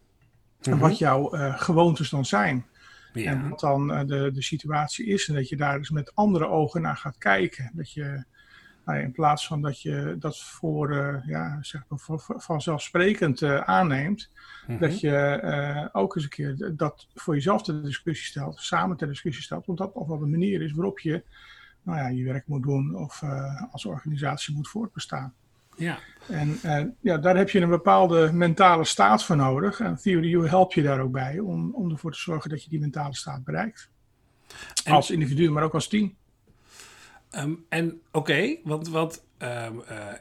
Mhm. 0.67 0.77
Wat 0.77 0.97
jouw 0.97 1.29
gewoontes 1.57 2.09
dan 2.09 2.25
zijn. 2.25 2.65
Ja. 3.13 3.31
En 3.31 3.49
wat 3.49 3.59
dan 3.59 3.87
de, 3.87 4.31
de 4.33 4.43
situatie 4.43 5.05
is. 5.05 5.27
En 5.27 5.35
dat 5.35 5.49
je 5.49 5.55
daar 5.55 5.77
dus 5.77 5.89
met 5.89 6.15
andere 6.15 6.47
ogen 6.47 6.81
naar 6.81 6.97
gaat 6.97 7.17
kijken. 7.17 7.71
Dat 7.73 7.91
je 7.91 8.23
nou 8.85 8.99
in 8.99 9.11
plaats 9.11 9.47
van 9.47 9.61
dat 9.61 9.81
je 9.81 10.15
dat 10.19 10.39
voor, 10.39 10.91
uh, 10.91 11.15
ja, 11.25 11.57
zeg 11.61 11.83
maar 11.87 11.99
voor, 11.99 12.19
voor, 12.19 12.41
vanzelfsprekend 12.41 13.43
aanneemt. 13.43 14.29
Mhm. 14.67 14.79
Dat 14.79 14.99
je 14.99 15.89
ook 15.91 16.15
eens 16.15 16.23
een 16.23 16.29
keer 16.29 16.71
dat 16.75 17.07
voor 17.15 17.33
jezelf 17.33 17.61
ter 17.61 17.83
discussie 17.83 18.27
stelt. 18.27 18.59
Samen 18.59 18.97
ter 18.97 19.07
discussie 19.07 19.43
stelt. 19.43 19.65
Want 19.65 19.77
dat 19.77 19.91
wel 19.93 20.19
de 20.19 20.25
manier 20.25 20.61
is 20.61 20.71
waarop 20.71 20.99
je 20.99 21.23
nou 21.83 21.97
ja, 21.97 22.07
je 22.07 22.23
werk 22.23 22.47
moet 22.47 22.63
doen. 22.63 22.95
Of 22.95 23.23
als 23.71 23.85
organisatie 23.85 24.55
moet 24.55 24.69
voortbestaan. 24.69 25.33
Ja. 25.75 25.99
En 26.27 26.59
uh, 26.65 26.83
ja, 26.99 27.17
daar 27.17 27.37
heb 27.37 27.49
je 27.49 27.61
een 27.61 27.69
bepaalde 27.69 28.31
mentale 28.33 28.85
staat 28.85 29.23
voor 29.23 29.35
nodig. 29.35 29.79
En 29.79 29.95
Theory 29.95 30.33
U 30.33 30.47
helpt 30.47 30.73
je 30.73 30.81
daar 30.81 30.99
ook 30.99 31.11
bij 31.11 31.39
om, 31.39 31.73
om 31.73 31.91
ervoor 31.91 32.11
te 32.11 32.19
zorgen 32.19 32.49
dat 32.49 32.63
je 32.63 32.69
die 32.69 32.79
mentale 32.79 33.15
staat 33.15 33.43
bereikt. 33.43 33.89
Als 34.85 35.11
individu, 35.11 35.49
maar 35.49 35.63
ook 35.63 35.73
als 35.73 35.87
team. 35.87 36.15
Um, 37.37 37.65
en 37.69 38.01
oké, 38.11 38.57
want, 38.63 38.87
want 38.87 39.23
um, 39.39 39.81
uh, 39.89 40.13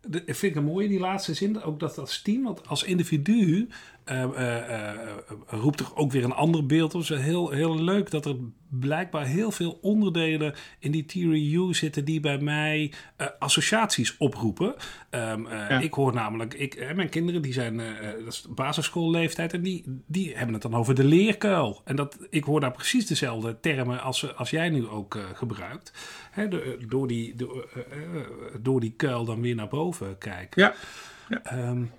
de, 0.00 0.22
vind 0.24 0.42
ik 0.42 0.54
een 0.54 0.64
mooie 0.64 0.88
die 0.88 0.98
laatste 0.98 1.34
zin, 1.34 1.62
ook 1.62 1.80
dat 1.80 1.98
als 1.98 2.22
team, 2.22 2.42
want 2.42 2.66
als 2.66 2.82
individu 2.82 3.68
uh, 4.12 4.24
uh, 4.38 4.90
roept 5.46 5.80
er 5.80 5.96
ook 5.96 6.12
weer 6.12 6.24
een 6.24 6.32
ander 6.32 6.66
beeld 6.66 6.94
op. 6.94 7.00
Is 7.00 7.08
heel, 7.08 7.50
heel 7.50 7.82
leuk 7.82 8.10
dat 8.10 8.26
er 8.26 8.36
blijkbaar 8.68 9.26
heel 9.26 9.50
veel 9.50 9.78
onderdelen 9.82 10.54
in 10.78 10.90
die 10.90 11.04
Theory 11.04 11.54
U 11.54 11.74
zitten 11.74 12.04
die 12.04 12.20
bij 12.20 12.38
mij 12.38 12.92
associaties 13.38 14.16
oproepen. 14.16 14.74
Um, 15.10 15.46
Ik 15.80 15.94
hoor 15.94 16.14
namelijk, 16.14 16.54
ik, 16.54 16.94
mijn 16.94 17.08
kinderen 17.08 17.42
die 17.42 17.52
zijn 17.52 17.76
dat 18.24 18.32
is 18.32 18.46
basisschoolleeftijd 18.54 19.52
en 19.52 19.62
die, 19.62 20.02
die 20.06 20.36
hebben 20.36 20.52
het 20.52 20.62
dan 20.62 20.74
over 20.74 20.94
de 20.94 21.04
leerkuil. 21.04 21.80
En 21.84 21.96
dat, 21.96 22.18
ik 22.30 22.44
hoor 22.44 22.60
daar 22.60 22.72
precies 22.72 23.06
dezelfde 23.06 23.60
termen 23.60 24.00
als, 24.00 24.36
als 24.36 24.50
jij 24.50 24.68
nu 24.68 24.88
ook 24.88 25.18
gebruikt. 25.34 25.92
Hè, 26.30 26.48
de, 26.48 26.78
door, 26.88 27.06
die, 27.06 27.34
de, 27.34 27.66
door 28.60 28.80
die 28.80 28.94
kuil 28.96 29.24
dan 29.24 29.40
weer 29.40 29.54
naar 29.54 29.68
boven 29.68 30.18
kijken. 30.18 30.62
Ja. 30.62 30.74
ja. 31.28 31.68
Um, 31.68 31.90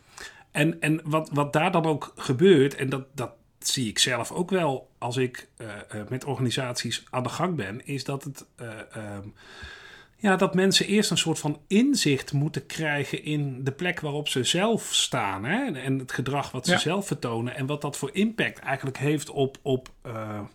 en, 0.59 0.81
en 0.81 1.01
wat, 1.03 1.29
wat 1.33 1.53
daar 1.53 1.71
dan 1.71 1.85
ook 1.85 2.13
gebeurt, 2.15 2.75
en 2.75 2.89
dat, 2.89 3.05
dat 3.15 3.31
zie 3.59 3.87
ik 3.87 3.99
zelf 3.99 4.31
ook 4.31 4.49
wel 4.49 4.89
als 4.97 5.17
ik 5.17 5.49
uh, 5.57 5.67
uh, 5.95 6.01
met 6.09 6.25
organisaties 6.25 7.03
aan 7.09 7.23
de 7.23 7.29
gang 7.29 7.55
ben, 7.55 7.85
is 7.85 8.03
dat 8.03 8.23
het. 8.23 8.45
Uh, 8.61 8.67
um, 9.15 9.33
ja, 10.21 10.35
dat 10.35 10.55
mensen 10.55 10.85
eerst 10.85 11.11
een 11.11 11.17
soort 11.17 11.39
van 11.39 11.61
inzicht 11.67 12.33
moeten 12.33 12.65
krijgen 12.65 13.23
in 13.23 13.63
de 13.63 13.71
plek 13.71 13.99
waarop 13.99 14.27
ze 14.27 14.43
zelf 14.43 14.83
staan. 14.91 15.45
Hè? 15.45 15.71
En 15.71 15.99
het 15.99 16.11
gedrag 16.11 16.51
wat 16.51 16.67
ze 16.67 16.77
zelf 16.77 17.07
vertonen. 17.07 17.55
En 17.55 17.65
wat 17.65 17.81
dat 17.81 17.97
voor 17.97 18.09
impact 18.13 18.59
eigenlijk 18.59 18.97
heeft 18.97 19.29
op, 19.29 19.57
op 19.61 19.89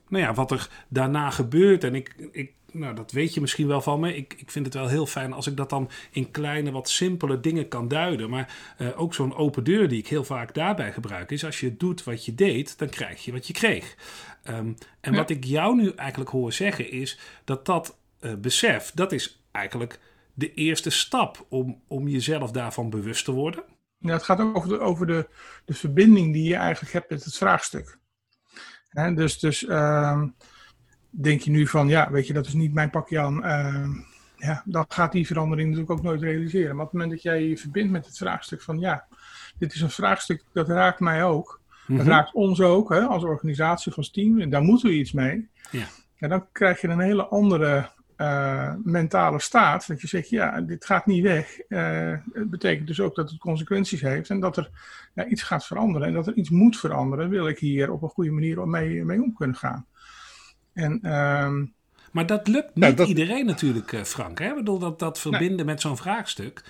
nou 0.09 0.25
ja, 0.25 0.35
wat 0.35 0.51
er 0.51 0.69
daarna 0.89 1.31
gebeurt. 1.31 1.85
En 1.85 1.95
ik, 1.95 2.15
ik 2.33 2.53
nou, 2.75 2.95
dat 2.95 3.13
weet 3.13 3.35
je 3.35 3.41
misschien 3.41 3.67
wel 3.67 3.81
van 3.81 4.01
me. 4.01 4.17
Ik, 4.17 4.35
ik 4.37 4.51
vind 4.51 4.65
het 4.65 4.75
wel 4.75 4.89
heel 4.89 5.07
fijn 5.07 5.33
als 5.33 5.47
ik 5.47 5.57
dat 5.57 5.71
dan 5.71 5.91
in 6.11 6.31
kleine, 6.31 6.71
wat 6.71 6.89
simpele 6.89 7.41
dingen 7.41 7.69
kan 7.69 7.89
duiden. 7.89 8.31
Maar 8.31 8.75
uh, 8.79 9.01
ook 9.01 9.15
zo'n 9.15 9.35
open 9.35 9.65
deur 9.65 9.89
die 9.89 9.99
ik 9.99 10.09
heel 10.09 10.25
vaak 10.25 10.55
daarbij 10.55 10.93
gebruik 10.93 11.31
is: 11.31 11.45
als 11.45 11.61
je 11.61 11.77
doet 11.77 12.05
wat 12.05 12.25
je 12.25 12.35
deed, 12.35 12.79
dan 12.79 12.89
krijg 12.89 13.25
je 13.25 13.33
wat 13.33 13.47
je 13.47 13.53
kreeg. 13.53 13.97
Um, 14.49 14.75
en 15.01 15.13
ja. 15.13 15.19
wat 15.19 15.31
ik 15.31 15.45
jou 15.45 15.77
nu 15.77 15.91
eigenlijk 15.91 16.31
hoor 16.31 16.53
zeggen 16.53 16.91
is 16.91 17.19
dat 17.45 17.67
dat 17.67 17.99
uh, 18.21 18.35
besef, 18.35 18.91
dat 18.95 19.13
is 19.13 19.45
eigenlijk 19.51 20.01
de 20.35 20.55
eerste 20.55 20.91
stap 20.91 21.47
om, 21.49 21.83
om 21.89 22.09
jezelf 22.09 22.51
daarvan 22.51 22.91
bewust 22.91 23.25
te 23.25 23.33
worden. 23.33 23.65
Ja, 23.99 24.13
het 24.13 24.23
gaat 24.23 24.41
ook 24.41 24.57
over 24.57 24.69
de, 24.69 24.79
over 24.79 25.07
de, 25.07 25.29
de 25.65 25.75
verbinding 25.75 26.33
die 26.33 26.49
je 26.49 26.57
eigenlijk 26.57 26.93
hebt 26.93 27.11
met 27.11 27.25
het 27.25 27.37
vraagstuk. 27.37 27.99
He, 28.89 29.15
dus 29.15 29.39
dus 29.39 29.63
uh, 29.63 30.23
denk 31.21 31.41
je 31.41 31.51
nu 31.51 31.67
van, 31.67 31.89
ja, 31.89 32.11
weet 32.11 32.27
je, 32.27 32.33
dat 32.33 32.47
is 32.47 32.53
niet 32.53 32.75
mijn 32.75 32.91
pakje 32.91 33.21
aan. 33.21 33.37
Uh, 33.37 33.89
ja, 34.37 34.63
dan 34.65 34.85
gaat 34.89 35.13
die 35.13 35.27
verandering 35.27 35.69
natuurlijk 35.69 35.99
ook 35.99 36.05
nooit 36.05 36.23
realiseren. 36.23 36.77
Maar 36.77 36.85
op 36.85 36.91
het 36.93 37.01
moment 37.01 37.11
dat 37.11 37.23
jij 37.23 37.49
je 37.49 37.57
verbindt 37.59 37.93
met 37.93 38.07
het 38.07 38.17
vraagstuk 38.17 38.63
van, 38.63 38.79
ja, 38.79 39.05
dit 39.59 39.75
is 39.75 39.81
een 39.81 39.91
vraagstuk 39.91 40.45
dat 40.53 40.69
raakt 40.69 41.01
mij 41.01 41.25
ook. 41.25 41.61
Dat 41.69 41.97
mm 41.97 41.99
-hmm. 41.99 42.09
raakt 42.09 42.35
ons 42.35 42.61
ook, 42.61 42.89
hè, 42.89 43.01
als 43.01 43.25
organisatie, 43.25 43.93
als 43.95 44.11
team. 44.11 44.41
En 44.41 44.51
daar 44.51 44.63
moeten 44.63 44.89
we 44.89 44.95
iets 44.95 45.13
mee. 45.13 45.49
Ja. 45.71 45.87
En 46.19 46.29
dan 46.29 46.47
krijg 46.53 46.81
je 46.81 46.89
een 46.89 47.01
hele 47.01 47.27
andere 47.27 47.91
uh, 48.17 48.75
mentale 48.85 49.41
staat. 49.41 49.87
Dat 49.87 50.01
je 50.01 50.07
zegt, 50.07 50.29
ja, 50.29 50.61
dit 50.61 50.85
gaat 50.85 51.07
niet 51.07 51.23
weg. 51.23 51.59
Uh, 51.69 52.13
het 52.33 52.51
betekent 52.51 52.87
dus 52.87 53.01
ook 53.01 53.15
dat 53.15 53.31
het 53.31 53.39
consequenties 53.39 54.01
heeft. 54.01 54.31
En 54.31 54.41
dat 54.41 54.57
er 54.57 54.71
ja, 55.15 55.27
iets 55.27 55.43
gaat 55.43 55.67
veranderen. 55.67 56.09
En 56.09 56.15
dat 56.15 56.27
er 56.27 56.35
iets 56.35 56.51
moet 56.51 56.79
veranderen. 56.79 57.29
Wil 57.29 57.49
ik 57.49 57.59
hier 57.59 57.93
op 57.93 58.03
een 58.03 58.09
goede 58.09 58.31
manier 58.31 58.69
mee, 58.69 59.05
mee 59.05 59.23
om 59.23 59.35
kunnen 59.35 59.57
gaan. 59.57 59.87
En, 60.75 61.01
uh, 61.03 61.53
maar 62.11 62.27
dat 62.27 62.49
lukt 62.49 62.75
niet 62.75 62.97
dat... 62.97 63.09
iedereen 63.09 63.47
natuurlijk, 63.47 63.93
uh, 63.93 64.03
Frank. 64.03 64.39
Hè? 64.39 64.49
Ik 64.49 64.55
bedoel, 64.55 64.79
dat, 64.79 64.99
dat 64.99 65.19
verbinden 65.19 65.57
nee. 65.57 65.65
met 65.65 65.81
zo'n 65.81 65.97
vraagstuk. 65.97 66.63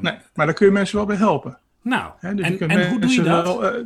nee, 0.00 0.18
maar 0.34 0.46
daar 0.46 0.54
kun 0.54 0.66
je 0.66 0.72
mensen 0.72 0.96
wel 0.96 1.06
bij 1.06 1.16
helpen. 1.16 1.58
Nou, 1.82 2.12
He, 2.18 2.34
dus 2.34 2.46
en, 2.46 2.68
en 2.68 2.88
hoe 2.88 3.00
doe 3.00 3.10
je 3.10 3.22
dat? 3.22 3.44
Wel, 3.44 3.78
uh, 3.78 3.84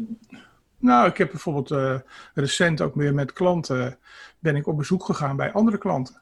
nou, 0.79 1.09
ik 1.09 1.17
heb 1.17 1.31
bijvoorbeeld 1.31 1.71
uh, 1.71 1.99
recent 2.35 2.81
ook 2.81 2.95
weer 2.95 3.15
met 3.15 3.33
klanten... 3.33 3.99
ben 4.39 4.57
ik 4.57 4.67
op 4.67 4.77
bezoek 4.77 5.05
gegaan 5.05 5.37
bij 5.37 5.53
andere 5.53 5.79
klanten. 5.79 6.21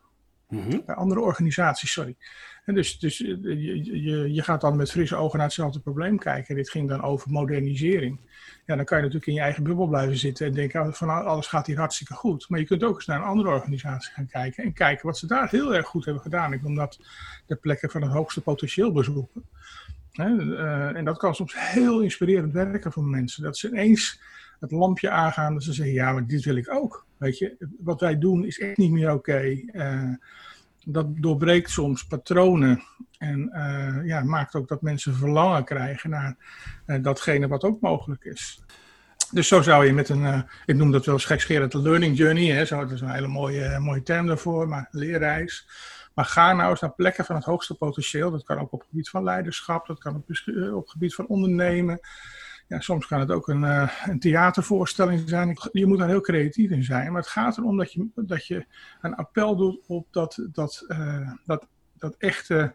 Mm 0.48 0.62
-hmm. 0.62 0.82
Bij 0.86 0.94
andere 0.94 1.20
organisaties, 1.20 1.92
sorry. 1.92 2.16
En 2.64 2.74
dus 2.74 2.98
dus 2.98 3.18
je, 3.18 4.02
je, 4.02 4.32
je 4.32 4.42
gaat 4.42 4.60
dan 4.60 4.76
met 4.76 4.90
frisse 4.90 5.16
ogen 5.16 5.38
naar 5.38 5.46
hetzelfde 5.46 5.80
probleem 5.80 6.18
kijken. 6.18 6.54
Dit 6.54 6.70
ging 6.70 6.88
dan 6.88 7.02
over 7.02 7.30
modernisering. 7.30 8.20
Ja, 8.66 8.76
dan 8.76 8.84
kan 8.84 8.96
je 8.96 9.02
natuurlijk 9.02 9.30
in 9.30 9.34
je 9.34 9.40
eigen 9.40 9.62
bubbel 9.62 9.86
blijven 9.86 10.16
zitten 10.16 10.46
en 10.46 10.52
denken 10.52 10.94
van 10.94 11.06
nou, 11.08 11.24
alles 11.24 11.46
gaat 11.46 11.66
hier 11.66 11.78
hartstikke 11.78 12.14
goed. 12.14 12.48
Maar 12.48 12.58
je 12.58 12.66
kunt 12.66 12.82
ook 12.82 12.94
eens 12.94 13.06
naar 13.06 13.18
een 13.18 13.26
andere 13.26 13.48
organisatie 13.48 14.12
gaan 14.12 14.26
kijken 14.26 14.64
en 14.64 14.72
kijken 14.72 15.06
wat 15.06 15.18
ze 15.18 15.26
daar 15.26 15.50
heel 15.50 15.74
erg 15.74 15.86
goed 15.86 16.04
hebben 16.04 16.22
gedaan. 16.22 16.52
Ik 16.52 16.62
noem 16.62 16.74
dat 16.74 16.98
de 17.46 17.56
plekken 17.56 17.90
van 17.90 18.02
het 18.02 18.12
hoogste 18.12 18.40
potentieel 18.40 18.92
bezoeken. 18.92 19.44
Uh, 20.12 20.96
en 20.96 21.04
dat 21.04 21.18
kan 21.18 21.34
soms 21.34 21.54
heel 21.56 22.00
inspirerend 22.00 22.52
werken 22.52 22.92
voor 22.92 23.04
mensen. 23.04 23.42
Dat 23.42 23.56
ze 23.56 23.68
ineens 23.68 24.20
het 24.60 24.70
lampje 24.70 25.10
aangaan 25.10 25.54
dat 25.54 25.62
ze 25.62 25.72
zeggen, 25.72 25.94
ja, 25.94 26.12
maar 26.12 26.26
dit 26.26 26.44
wil 26.44 26.56
ik 26.56 26.70
ook. 26.70 27.06
Weet 27.16 27.38
je, 27.38 27.56
wat 27.78 28.00
wij 28.00 28.18
doen 28.18 28.44
is 28.44 28.58
echt 28.58 28.76
niet 28.76 28.90
meer 28.90 29.12
oké. 29.12 29.30
Okay. 29.30 29.70
Uh, 29.72 30.14
dat 30.84 31.06
doorbreekt 31.16 31.70
soms 31.70 32.06
patronen 32.06 32.82
en 33.18 33.50
uh, 33.52 34.06
ja, 34.06 34.22
maakt 34.22 34.54
ook 34.54 34.68
dat 34.68 34.82
mensen 34.82 35.14
verlangen 35.14 35.64
krijgen 35.64 36.10
naar 36.10 36.36
uh, 36.86 37.02
datgene 37.02 37.48
wat 37.48 37.64
ook 37.64 37.80
mogelijk 37.80 38.24
is. 38.24 38.62
Dus 39.30 39.48
zo 39.48 39.62
zou 39.62 39.86
je 39.86 39.92
met 39.92 40.08
een, 40.08 40.22
uh, 40.22 40.42
ik 40.66 40.76
noem 40.76 40.90
dat 40.90 41.06
wel 41.06 41.18
gekscherend 41.18 41.72
de 41.72 41.78
learning 41.78 42.16
journey, 42.16 42.46
hè, 42.46 42.64
zo, 42.64 42.80
dat 42.80 42.90
is 42.90 43.00
een 43.00 43.10
hele 43.10 43.26
mooie, 43.26 43.78
mooie 43.78 44.02
term 44.02 44.26
daarvoor, 44.26 44.68
maar 44.68 44.88
leerreis. 44.90 45.68
Maar 46.14 46.24
ga 46.24 46.52
nou 46.52 46.70
eens 46.70 46.80
naar 46.80 46.94
plekken 46.94 47.24
van 47.24 47.36
het 47.36 47.44
hoogste 47.44 47.74
potentieel. 47.74 48.30
Dat 48.30 48.44
kan 48.44 48.58
ook 48.58 48.72
op 48.72 48.80
het 48.80 48.88
gebied 48.88 49.08
van 49.08 49.24
leiderschap, 49.24 49.86
dat 49.86 49.98
kan 49.98 50.14
op, 50.14 50.28
op 50.74 50.82
het 50.82 50.90
gebied 50.90 51.14
van 51.14 51.26
ondernemen. 51.26 52.00
Ja, 52.74 52.80
soms 52.80 53.06
kan 53.06 53.20
het 53.20 53.30
ook 53.30 53.48
een, 53.48 53.62
uh, 53.62 53.90
een 54.06 54.18
theatervoorstelling 54.18 55.28
zijn. 55.28 55.58
Je 55.72 55.86
moet 55.86 55.98
daar 55.98 56.08
heel 56.08 56.20
creatief 56.20 56.70
in 56.70 56.84
zijn. 56.84 57.12
Maar 57.12 57.20
het 57.20 57.30
gaat 57.30 57.58
erom 57.58 57.76
dat 57.76 57.92
je, 57.92 58.06
dat 58.14 58.46
je 58.46 58.66
een 59.00 59.14
appel 59.14 59.56
doet 59.56 59.80
op 59.86 60.06
dat, 60.10 60.46
dat, 60.52 60.84
uh, 60.88 61.30
dat, 61.44 61.66
dat 61.98 62.14
echte, 62.18 62.74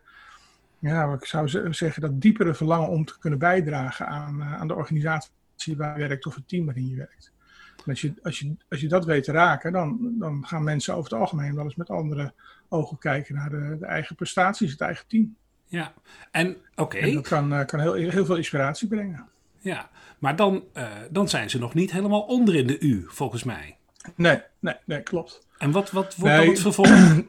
ja, 0.79 1.13
ik 1.13 1.25
zou 1.25 1.73
zeggen, 1.73 2.01
dat 2.01 2.21
diepere 2.21 2.53
verlangen 2.53 2.89
om 2.89 3.05
te 3.05 3.19
kunnen 3.19 3.39
bijdragen 3.39 4.07
aan, 4.07 4.39
uh, 4.39 4.53
aan 4.53 4.67
de 4.67 4.75
organisatie 4.75 5.77
waar 5.77 5.99
je 5.99 6.07
werkt 6.07 6.25
of 6.25 6.35
het 6.35 6.47
team 6.47 6.65
waarin 6.65 6.89
je 6.89 6.95
werkt. 6.95 7.31
En 7.77 7.89
als 7.89 8.01
je, 8.01 8.13
als 8.23 8.39
je, 8.39 8.55
als 8.69 8.79
je 8.79 8.87
dat 8.87 9.05
weet 9.05 9.23
te 9.23 9.31
raken, 9.31 9.71
dan, 9.71 10.15
dan 10.19 10.45
gaan 10.47 10.63
mensen 10.63 10.95
over 10.95 11.11
het 11.11 11.19
algemeen 11.19 11.55
wel 11.55 11.63
eens 11.63 11.75
met 11.75 11.89
andere 11.89 12.33
ogen 12.69 12.97
kijken 12.97 13.35
naar 13.35 13.49
de, 13.49 13.77
de 13.79 13.85
eigen 13.85 14.15
prestaties, 14.15 14.71
het 14.71 14.81
eigen 14.81 15.07
team. 15.07 15.35
Ja, 15.65 15.93
en 16.31 16.57
oké. 16.75 16.97
Okay. 16.97 17.13
Dat 17.13 17.27
kan, 17.27 17.65
kan 17.65 17.79
heel, 17.79 17.93
heel 17.93 18.25
veel 18.25 18.35
inspiratie 18.35 18.87
brengen. 18.87 19.29
Ja, 19.59 19.89
maar 20.19 20.35
dan, 20.35 20.63
uh, 20.73 20.87
dan 21.09 21.29
zijn 21.29 21.49
ze 21.49 21.59
nog 21.59 21.73
niet 21.73 21.91
helemaal 21.91 22.21
onder 22.21 22.55
in 22.55 22.67
de 22.67 22.79
U, 22.79 23.05
volgens 23.07 23.43
mij. 23.43 23.77
Nee, 24.15 24.41
nee, 24.59 24.75
nee, 24.85 25.01
klopt. 25.01 25.47
En 25.57 25.71
wat, 25.71 25.91
wat 25.91 26.15
wordt 26.15 26.35
nee. 26.35 26.45
dan 26.45 26.53
het 26.53 26.61
vervolg? 26.61 26.87
uh, 26.89 27.23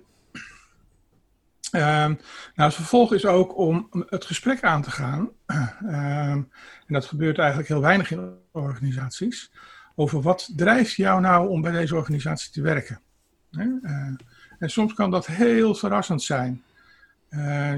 nou, 2.55 2.69
het 2.69 2.75
vervolg 2.75 3.13
is 3.13 3.27
ook 3.27 3.57
om 3.57 3.89
het 4.07 4.25
gesprek 4.25 4.63
aan 4.63 4.83
te 4.83 4.91
gaan. 4.91 5.31
Uh, 5.47 6.31
en 6.33 6.49
dat 6.87 7.07
gebeurt 7.07 7.39
eigenlijk 7.39 7.69
heel 7.69 7.81
weinig 7.81 8.11
in 8.11 8.35
organisaties. 8.53 9.53
Over 9.95 10.23
wat 10.23 10.53
drijft 10.57 10.95
jou 10.95 11.21
nou 11.21 11.49
om 11.49 11.63
bij 11.63 11.73
deze 11.73 11.97
organisatie 11.97 12.53
te 12.53 12.63
werken? 12.63 13.01
en 14.59 14.71
soms 14.71 14.93
kan 14.93 15.11
dat 15.11 15.27
heel 15.27 15.75
verrassend 15.75 16.23
zijn. 16.23 16.63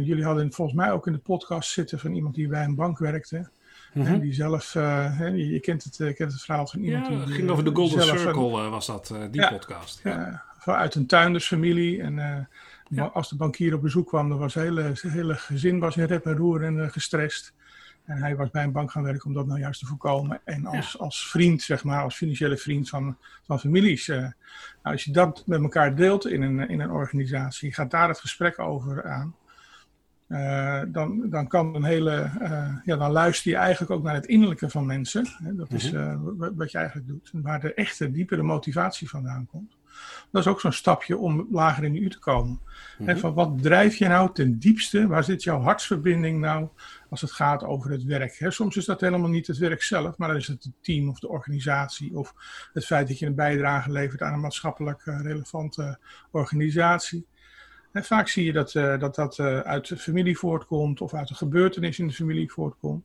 jullie 0.02 0.24
hadden 0.24 0.52
volgens 0.52 0.76
mij 0.76 0.92
ook 0.92 1.06
in 1.06 1.12
de 1.12 1.18
podcast 1.18 1.70
zitten 1.70 1.98
van 1.98 2.14
iemand 2.14 2.34
die 2.34 2.48
bij 2.48 2.64
een 2.64 2.74
bank 2.74 2.98
werkte. 2.98 3.50
Mm 3.92 4.04
-hmm. 4.04 4.20
Die 4.20 4.32
zelf, 4.32 4.74
uh, 4.74 5.18
je, 5.50 5.60
kent 5.60 5.84
het, 5.84 5.98
uh, 5.98 6.14
kent 6.14 6.32
het 6.32 6.42
verhaal 6.42 6.66
van 6.66 6.80
iemand 6.80 7.06
ja. 7.06 7.18
Het 7.18 7.30
ging 7.30 7.50
over 7.50 7.64
de 7.64 7.74
Golden 7.74 8.02
Circle, 8.02 8.62
een, 8.62 8.70
was 8.70 8.86
dat, 8.86 9.14
die 9.30 9.40
ja, 9.40 9.50
podcast. 9.50 10.00
Ja. 10.04 10.42
uit 10.64 10.94
een 10.94 11.06
tuindersfamilie. 11.06 12.02
En 12.02 12.48
als 13.12 13.28
de 13.28 13.36
bankier 13.36 13.74
op 13.74 13.82
bezoek 13.82 14.06
kwam, 14.06 14.28
dan 14.28 14.38
was 14.38 14.54
het 14.54 14.64
hele, 14.64 14.92
hele 15.08 15.34
gezin 15.34 15.78
was 15.78 15.96
in 15.96 16.04
rep 16.04 16.26
en 16.26 16.36
roer 16.36 16.62
en 16.62 16.90
gestrest. 16.90 17.52
En 18.04 18.16
hij 18.16 18.36
was 18.36 18.50
bij 18.50 18.64
een 18.64 18.72
bank 18.72 18.90
gaan 18.90 19.02
werken 19.02 19.26
om 19.26 19.34
dat 19.34 19.46
nou 19.46 19.60
juist 19.60 19.80
te 19.80 19.86
voorkomen. 19.86 20.40
En 20.44 20.66
als, 20.66 20.98
als 20.98 21.30
vriend, 21.30 21.62
zeg 21.62 21.84
maar, 21.84 22.02
als 22.02 22.16
financiële 22.16 22.56
vriend 22.56 22.88
van, 22.88 23.16
van 23.46 23.60
families. 23.60 24.06
nou, 24.06 24.32
als 24.82 25.04
je 25.04 25.12
dat 25.12 25.42
met 25.46 25.62
elkaar 25.62 25.94
deelt 25.94 26.26
in 26.26 26.42
een, 26.42 26.68
in 26.68 26.80
een 26.80 26.90
organisatie, 26.90 27.74
gaat 27.74 27.90
daar 27.90 28.08
het 28.08 28.20
gesprek 28.20 28.58
over 28.58 29.04
aan. 29.04 29.34
Uh, 30.32 30.80
dan, 30.88 31.30
dan 31.30 31.48
kan 31.48 31.74
een 31.74 31.84
hele, 31.84 32.30
uh, 32.42 32.76
ja, 32.84 32.96
dan 32.96 33.10
luister 33.10 33.50
je 33.50 33.56
eigenlijk 33.56 33.90
ook 33.90 34.02
naar 34.02 34.14
het 34.14 34.26
innerlijke 34.26 34.70
van 34.70 34.86
mensen. 34.86 35.26
Hè? 35.42 35.54
Dat 35.54 35.72
is 35.72 35.92
uh, 35.92 36.14
wat 36.36 36.70
je 36.70 36.78
eigenlijk 36.78 37.08
doet. 37.08 37.30
Waar 37.32 37.60
de 37.60 37.74
echte, 37.74 38.10
diepere 38.10 38.42
motivatie 38.42 39.08
vandaan 39.08 39.46
komt. 39.46 39.76
Dat 40.30 40.42
is 40.42 40.50
ook 40.50 40.60
zo'n 40.60 40.72
stapje 40.72 41.16
om 41.16 41.46
lager 41.50 41.84
in 41.84 41.92
de 41.92 41.98
U 41.98 42.10
te 42.10 42.18
komen. 42.18 42.60
Mm 42.98 43.06
-hmm. 43.06 43.18
van 43.18 43.34
wat 43.34 43.62
drijf 43.62 43.96
je 43.96 44.08
nou 44.08 44.34
ten 44.34 44.58
diepste? 44.58 45.06
Waar 45.06 45.24
zit 45.24 45.42
jouw 45.42 45.60
hartsverbinding 45.60 46.40
nou 46.40 46.68
als 47.10 47.20
het 47.20 47.32
gaat 47.32 47.64
over 47.64 47.90
het 47.90 48.04
werk? 48.04 48.38
Hè? 48.38 48.50
Soms 48.50 48.76
is 48.76 48.84
dat 48.84 49.00
helemaal 49.00 49.28
niet 49.28 49.46
het 49.46 49.58
werk 49.58 49.82
zelf, 49.82 50.16
maar 50.16 50.28
dan 50.28 50.36
is 50.36 50.48
het 50.48 50.62
het 50.62 50.72
team 50.80 51.08
of 51.08 51.18
de 51.18 51.28
organisatie. 51.28 52.16
Of 52.16 52.34
het 52.72 52.86
feit 52.86 53.08
dat 53.08 53.18
je 53.18 53.26
een 53.26 53.34
bijdrage 53.34 53.92
levert 53.92 54.22
aan 54.22 54.32
een 54.32 54.40
maatschappelijk 54.40 55.02
relevante 55.04 55.98
organisatie. 56.30 57.26
En 57.92 58.04
vaak 58.04 58.28
zie 58.28 58.44
je 58.44 58.52
dat 58.52 58.74
uh, 58.74 58.98
dat, 58.98 59.14
dat 59.14 59.38
uh, 59.38 59.60
uit 59.60 59.88
de 59.88 59.96
familie 59.96 60.38
voortkomt 60.38 61.00
of 61.00 61.14
uit 61.14 61.30
een 61.30 61.36
gebeurtenis 61.36 61.98
in 61.98 62.06
de 62.06 62.12
familie 62.12 62.52
voortkomt. 62.52 63.04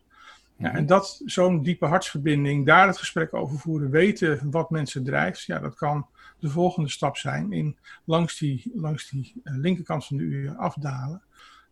Ja, 0.57 0.73
en 0.73 0.85
dat, 0.85 1.21
zo'n 1.25 1.63
diepe 1.63 1.85
hartsverbinding, 1.85 2.65
daar 2.65 2.87
het 2.87 2.97
gesprek 2.97 3.33
over 3.33 3.59
voeren, 3.59 3.89
weten 3.89 4.51
wat 4.51 4.69
mensen 4.69 5.03
drijft, 5.03 5.43
ja, 5.43 5.59
dat 5.59 5.75
kan 5.75 6.07
de 6.39 6.49
volgende 6.49 6.89
stap 6.89 7.17
zijn 7.17 7.51
in 7.51 7.77
langs 8.03 8.37
die, 8.37 8.71
langs 8.75 9.09
die 9.09 9.41
uh, 9.43 9.57
linkerkant 9.57 10.05
van 10.05 10.17
de 10.17 10.23
uur 10.23 10.55
afdalen. 10.55 11.21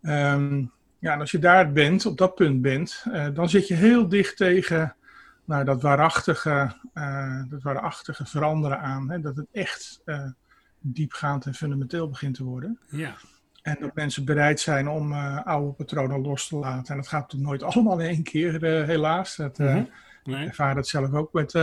Um, 0.02 0.72
ja, 1.00 1.14
en 1.14 1.20
als 1.20 1.32
je 1.32 1.40
daar 1.40 1.72
bent, 1.72 2.06
op 2.06 2.18
dat 2.18 2.36
punt 2.36 2.62
bent, 2.62 3.06
dan 3.34 3.50
zit 3.50 3.68
je 3.68 3.74
heel 3.74 4.08
dicht 4.08 4.38
tegen 4.38 4.96
nou, 5.46 5.64
dat 5.64 5.82
waarachtige, 5.82 6.76
dat 7.50 7.62
waarachtige 7.62 8.26
veranderen 8.26 8.80
aan. 8.80 9.10
Hè, 9.10 9.20
dat 9.20 9.36
het 9.36 9.48
echt 9.52 10.02
diepgaand 10.94 11.46
en 11.46 11.54
fundamenteel 11.54 12.10
begint 12.10 12.36
te 12.36 12.44
worden. 12.44 12.80
Ja. 12.90 13.16
En 13.62 13.78
dat 13.80 13.96
mensen 13.96 14.26
bereid 14.26 14.60
zijn 14.60 14.88
om 14.88 15.12
uh, 15.12 15.46
oude 15.46 15.72
patronen 15.72 16.22
los 16.22 16.48
te 16.48 16.56
laten. 16.56 16.94
En 16.94 16.96
dat 16.96 17.08
gaat 17.08 17.22
natuurlijk 17.22 17.50
nooit 17.50 17.64
allemaal 17.74 18.00
in 18.00 18.08
één 18.08 18.24
keer, 18.24 18.64
uh, 18.64 18.88
helaas. 18.88 19.36
Dat, 19.36 19.60
uh, 19.60 19.68
mm-hmm. 19.68 19.90
nee. 20.24 20.42
Ik 20.42 20.48
ervaar 20.48 20.76
dat 20.76 20.88
zelf 20.88 21.14
ook 21.14 21.34
met, 21.34 21.54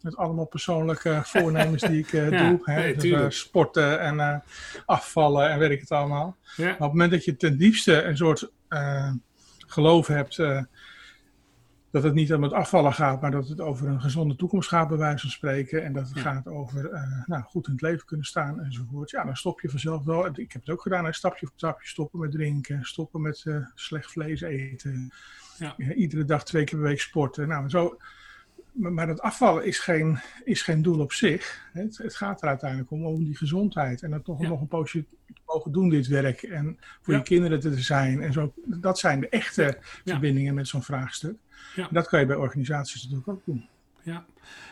met 0.00 0.16
allemaal 0.16 0.44
persoonlijke 0.44 1.20
voornemens 1.32 1.82
die 1.82 1.98
ik 1.98 2.10
ja, 2.10 2.28
doe. 2.28 2.60
Hè? 2.62 2.74
Nee, 2.74 2.96
dus, 2.96 3.38
sporten 3.38 4.00
en 4.00 4.42
afvallen 4.86 5.50
en 5.50 5.58
weet 5.58 5.70
ik 5.70 5.80
het 5.80 5.90
allemaal. 5.90 6.36
Ja. 6.56 6.64
Maar 6.64 6.72
op 6.72 6.80
het 6.80 6.90
moment 6.90 7.10
dat 7.10 7.24
je 7.24 7.36
ten 7.36 7.58
diepste 7.58 8.02
een 8.02 8.16
soort 8.16 8.50
geloof 9.66 10.06
hebt 10.06 10.36
dat 11.92 12.02
het 12.02 12.14
niet 12.14 12.34
om 12.34 12.42
het 12.42 12.52
afvallen 12.52 12.92
gaat, 12.92 13.20
maar 13.20 13.30
dat 13.30 13.48
het 13.48 13.60
over 13.60 13.88
een 13.88 14.00
gezonde 14.00 14.36
toekomst 14.36 14.68
gaat, 14.68 14.88
bij 14.88 14.96
wijze 14.96 15.20
van 15.20 15.30
spreken. 15.30 15.84
En 15.84 15.92
dat 15.92 16.08
het 16.08 16.18
gaat 16.18 16.48
over 16.48 16.92
uh, 16.92 17.26
nou, 17.26 17.42
goed 17.42 17.66
in 17.66 17.72
het 17.72 17.82
leven 17.82 18.06
kunnen 18.06 18.26
staan 18.26 18.60
enzovoort. 18.60 19.10
Ja, 19.10 19.24
dan 19.24 19.36
stop 19.36 19.60
je 19.60 19.68
vanzelf 19.68 20.04
wel. 20.04 20.26
Ik 20.26 20.52
heb 20.52 20.62
het 20.62 20.70
ook 20.70 20.82
gedaan, 20.82 21.14
stapje 21.14 21.46
voor 21.46 21.56
stapje 21.56 21.88
stoppen 21.88 22.20
met 22.20 22.30
drinken, 22.30 22.84
stoppen 22.84 23.20
met 23.20 23.42
uh, 23.44 23.56
slecht 23.74 24.10
vlees 24.10 24.40
eten. 24.40 25.12
Ja. 25.58 25.94
iedere 25.94 26.24
dag 26.24 26.44
twee 26.44 26.64
keer 26.64 26.78
per 26.78 26.88
week 26.88 27.00
sporten. 27.00 27.48
Nou, 27.48 27.68
zo, 27.68 27.98
maar 28.72 29.06
dat 29.06 29.20
afvallen 29.20 29.64
is 29.64 29.78
geen, 29.78 30.18
is 30.44 30.62
geen 30.62 30.82
doel 30.82 31.00
op 31.00 31.12
zich. 31.12 31.68
Het, 31.72 31.98
het 31.98 32.14
gaat 32.14 32.42
er 32.42 32.48
uiteindelijk 32.48 32.90
om, 32.90 33.06
om 33.06 33.24
die 33.24 33.36
gezondheid. 33.36 34.02
En 34.02 34.10
dat 34.10 34.24
toch 34.24 34.40
nog 34.40 34.60
een 34.60 34.68
poosje 34.68 35.04
mogen 35.46 35.72
doen, 35.72 35.88
dit 35.88 36.06
werk. 36.06 36.42
En 36.42 36.78
voor 37.00 37.14
je 37.14 37.22
kinderen 37.22 37.60
te 37.60 37.80
zijn. 37.80 38.22
En 38.22 38.32
zo, 38.32 38.52
dat 38.64 38.98
zijn 38.98 39.20
de 39.20 39.28
echte 39.28 39.78
verbindingen 40.04 40.54
met 40.54 40.68
zo'n 40.68 40.82
vraagstuk. 40.82 41.36
Dat 41.90 42.08
kan 42.08 42.20
je 42.20 42.26
bij 42.26 42.36
organisaties 42.36 43.02
natuurlijk 43.02 43.28
ook 43.28 43.44
doen. 43.44 43.68
Ja, 44.04 44.24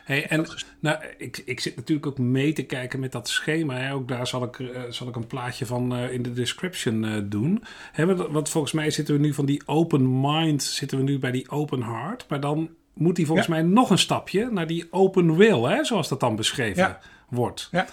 hey, 0.04 0.26
en 0.26 0.46
nou, 0.80 1.04
ik, 1.18 1.42
ik 1.44 1.60
zit 1.60 1.76
natuurlijk 1.76 2.06
ook 2.06 2.18
mee 2.18 2.52
te 2.52 2.62
kijken 2.62 3.00
met 3.00 3.12
dat 3.12 3.28
schema. 3.28 3.74
Hè. 3.74 3.92
Ook 3.94 4.08
daar 4.08 4.26
zal 4.26 4.42
ik, 4.42 4.58
uh, 4.58 4.80
zal 4.88 5.08
ik 5.08 5.16
een 5.16 5.26
plaatje 5.26 5.66
van 5.66 5.96
uh, 5.96 6.12
in 6.12 6.22
de 6.22 6.32
description 6.32 7.04
uh, 7.04 7.22
doen. 7.24 7.64
Hè, 7.92 8.30
want 8.30 8.48
volgens 8.48 8.72
mij 8.72 8.90
zitten 8.90 9.14
we 9.14 9.20
nu 9.20 9.34
van 9.34 9.46
die 9.46 9.62
open 9.66 10.20
mind, 10.20 10.62
zitten 10.62 10.98
we 10.98 11.04
nu 11.04 11.18
bij 11.18 11.30
die 11.30 11.50
open 11.50 11.82
heart. 11.82 12.24
Maar 12.28 12.40
dan 12.40 12.70
moet 12.92 13.16
hij 13.16 13.26
volgens 13.26 13.46
mij 13.46 13.62
nog 13.62 13.90
een 13.90 13.98
stapje 13.98 14.50
naar 14.50 14.66
die 14.66 14.86
open 14.90 15.36
will, 15.36 15.62
hè, 15.62 15.84
zoals 15.84 16.08
dat 16.08 16.20
dan 16.20 16.36
beschreven 16.36 16.82
ja. 16.82 17.00
wordt. 17.28 17.68
Ja. 17.70 17.86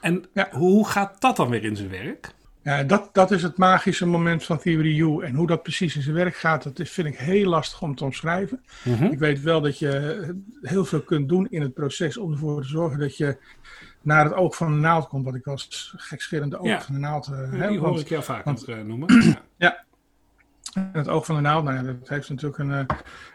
En 0.00 0.24
hoe 0.50 0.88
gaat 0.88 1.20
dat 1.20 1.36
dan 1.36 1.48
weer 1.48 1.64
in 1.64 1.76
zijn 1.76 1.88
werk? 1.88 2.34
Ja, 2.68 2.82
dat, 2.82 3.08
dat 3.12 3.30
is 3.30 3.42
het 3.42 3.56
magische 3.56 4.06
moment 4.06 4.44
van 4.44 4.58
Theory 4.58 5.00
U. 5.00 5.22
En 5.22 5.34
hoe 5.34 5.46
dat 5.46 5.62
precies 5.62 5.96
in 5.96 6.02
zijn 6.02 6.14
werk 6.14 6.36
gaat, 6.36 6.62
dat 6.62 6.78
is, 6.78 6.90
vind 6.90 7.08
ik 7.08 7.16
heel 7.16 7.48
lastig 7.48 7.82
om 7.82 7.94
te 7.94 8.04
omschrijven. 8.04 8.62
Mhm. 8.84 9.04
Ik 9.04 9.18
weet 9.18 9.40
wel 9.40 9.60
dat 9.60 9.78
je 9.78 10.34
heel 10.62 10.84
veel 10.84 11.00
kunt 11.00 11.28
doen 11.28 11.46
in 11.50 11.62
het 11.62 11.74
proces 11.74 12.16
om 12.16 12.32
ervoor 12.32 12.62
te 12.62 12.68
zorgen 12.68 12.98
dat 12.98 13.16
je 13.16 13.36
naar 14.02 14.24
het 14.24 14.34
oog 14.34 14.56
van 14.56 14.72
de 14.72 14.78
naald 14.78 15.08
komt. 15.08 15.24
Wat 15.24 15.34
ik 15.34 15.46
als 15.46 15.94
gekscherende 15.96 16.58
oog 16.58 16.84
van 16.84 16.94
de 16.94 17.00
naald 17.00 17.28
uh, 17.28 17.60
heb. 17.60 17.68
Die 17.68 17.78
hoor 17.78 18.00
ik 18.00 18.08
heel 18.08 18.22
vaak 18.22 18.44
want, 18.44 18.64
eh, 18.64 18.80
noemen. 18.80 19.36
ja. 19.56 19.84
Ja, 20.74 20.90
het 20.92 21.08
oog 21.08 21.26
van 21.26 21.34
de 21.34 21.40
naald, 21.40 21.64
nou 21.64 21.76
ja, 21.76 21.82
dat 21.82 22.08
heeft 22.08 22.28
natuurlijk 22.28 22.58
een, 22.58 22.72
eh, 22.72 22.84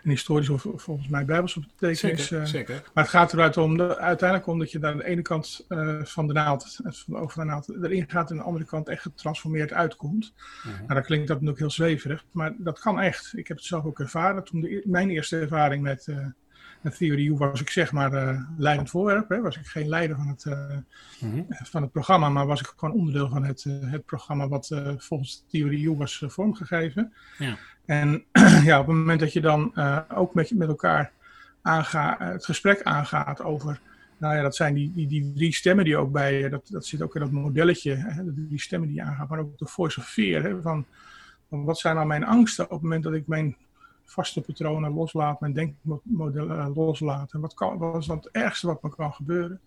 een 0.03 0.09
historische 0.09 0.57
volgens 0.57 1.07
mij 1.07 1.25
bijbelse 1.25 1.59
betekenis. 1.59 2.27
Zeker, 2.27 2.47
zeker. 2.47 2.83
Maar 2.93 3.03
het 3.03 3.13
gaat 3.13 3.33
eruit 3.33 3.57
om, 3.57 3.77
de, 3.77 3.97
uiteindelijk 3.97 4.49
om 4.49 4.59
dat 4.59 4.71
je 4.71 4.87
aan 4.87 4.97
de 4.97 5.05
ene 5.05 5.21
kant 5.21 5.65
van 6.03 6.27
de 6.27 6.33
naald, 6.33 6.79
van 6.83 7.13
de 7.13 7.19
oog 7.19 7.33
van 7.33 7.43
de 7.45 7.49
naald, 7.49 7.69
erin 7.83 8.09
gaat 8.09 8.29
en 8.29 8.35
aan 8.35 8.41
de 8.41 8.47
andere 8.47 8.65
kant 8.65 8.89
echt 8.89 9.01
getransformeerd 9.01 9.73
uitkomt. 9.73 10.33
-huh. 10.63 10.73
Nou, 10.73 10.93
dat 10.93 11.05
klinkt 11.05 11.27
dat 11.27 11.35
natuurlijk 11.35 11.59
heel 11.59 11.71
zweverig, 11.71 12.25
maar 12.31 12.53
dat 12.57 12.79
kan 12.79 12.99
echt. 12.99 13.33
Ik 13.35 13.47
heb 13.47 13.57
het 13.57 13.65
zelf 13.65 13.85
ook 13.85 13.99
ervaren. 13.99 14.43
Toen 14.43 14.61
de, 14.61 14.83
mijn 14.85 15.09
eerste 15.09 15.39
ervaring 15.39 15.83
met, 15.83 16.07
met 16.83 16.97
Theory 16.97 17.27
U 17.27 17.33
was 17.33 17.61
ik 17.61 17.69
zeg 17.69 17.91
maar 17.91 18.13
uh, 18.13 18.41
leidend 18.57 18.89
voorwerp. 18.89 19.29
Hè? 19.29 19.41
Was 19.41 19.57
ik 19.57 19.65
geen 19.65 19.87
leider 19.87 20.15
van 20.15 20.27
het, 20.27 20.45
mm 20.45 20.85
-hmm. 21.31 21.45
van 21.49 21.81
het 21.81 21.91
programma, 21.91 22.29
maar 22.29 22.45
was 22.45 22.59
ik 22.59 22.73
gewoon 22.77 22.95
onderdeel 22.95 23.29
van 23.29 23.43
het, 23.43 23.63
uh, 23.67 23.91
het 23.91 24.05
programma 24.05 24.47
wat 24.47 24.81
volgens 24.97 25.43
Theory 25.49 25.85
U 25.85 25.95
was 25.95 26.23
vormgegeven. 26.27 27.13
Ja. 27.37 27.57
En 27.85 28.23
ja, 28.69 28.79
op 28.79 28.87
het 28.87 28.95
moment 28.95 29.19
dat 29.19 29.33
je 29.33 29.41
dan 29.41 29.73
ook 30.09 30.33
met, 30.33 30.51
met 30.51 30.67
elkaar 30.67 31.11
aangaat, 31.61 32.19
het 32.19 32.45
gesprek 32.45 32.81
aangaat 32.83 33.41
over, 33.41 33.79
nou 34.17 34.35
ja, 34.35 34.41
dat 34.41 34.55
zijn 34.55 34.73
die, 34.73 34.91
die, 34.93 35.07
die 35.07 35.33
drie 35.33 35.53
stemmen 35.53 35.85
die 35.85 35.97
ook 35.97 36.11
bij, 36.11 36.49
dat, 36.49 36.67
dat 36.69 36.85
zit 36.85 37.01
ook 37.01 37.15
in 37.15 37.21
dat 37.21 37.31
modelletje, 37.31 37.95
hè? 37.95 38.23
de 38.23 38.45
drie 38.47 38.61
stemmen 38.61 38.87
die 38.87 38.97
je 38.97 39.03
aangaat, 39.03 39.29
maar 39.29 39.39
ook 39.39 39.57
de 39.57 39.67
voice 39.67 39.99
of 39.99 40.09
fear, 40.09 40.43
hè? 40.43 40.61
Van, 40.61 40.85
van 41.49 41.63
wat 41.63 41.79
zijn 41.79 41.95
nou 41.95 42.07
mijn 42.07 42.25
angsten 42.25 42.63
op 42.63 42.71
het 42.71 42.81
moment 42.81 43.03
dat 43.03 43.13
ik 43.13 43.27
mijn 43.27 43.55
vaste 44.13 44.41
patronen 44.41 44.93
loslaat, 44.93 45.39
mijn 45.39 45.53
denkmodellen 45.53 46.60
eh, 46.60 46.75
loslaat. 46.75 47.34
En 47.34 47.39
wat, 47.39 47.53
kan, 47.53 47.77
wat 47.77 48.01
is 48.01 48.05
dan 48.05 48.17
het 48.17 48.29
ergste 48.32 48.67
wat 48.67 48.84
me 48.84 48.89
kan 48.89 49.13
gebeuren? 49.13 49.62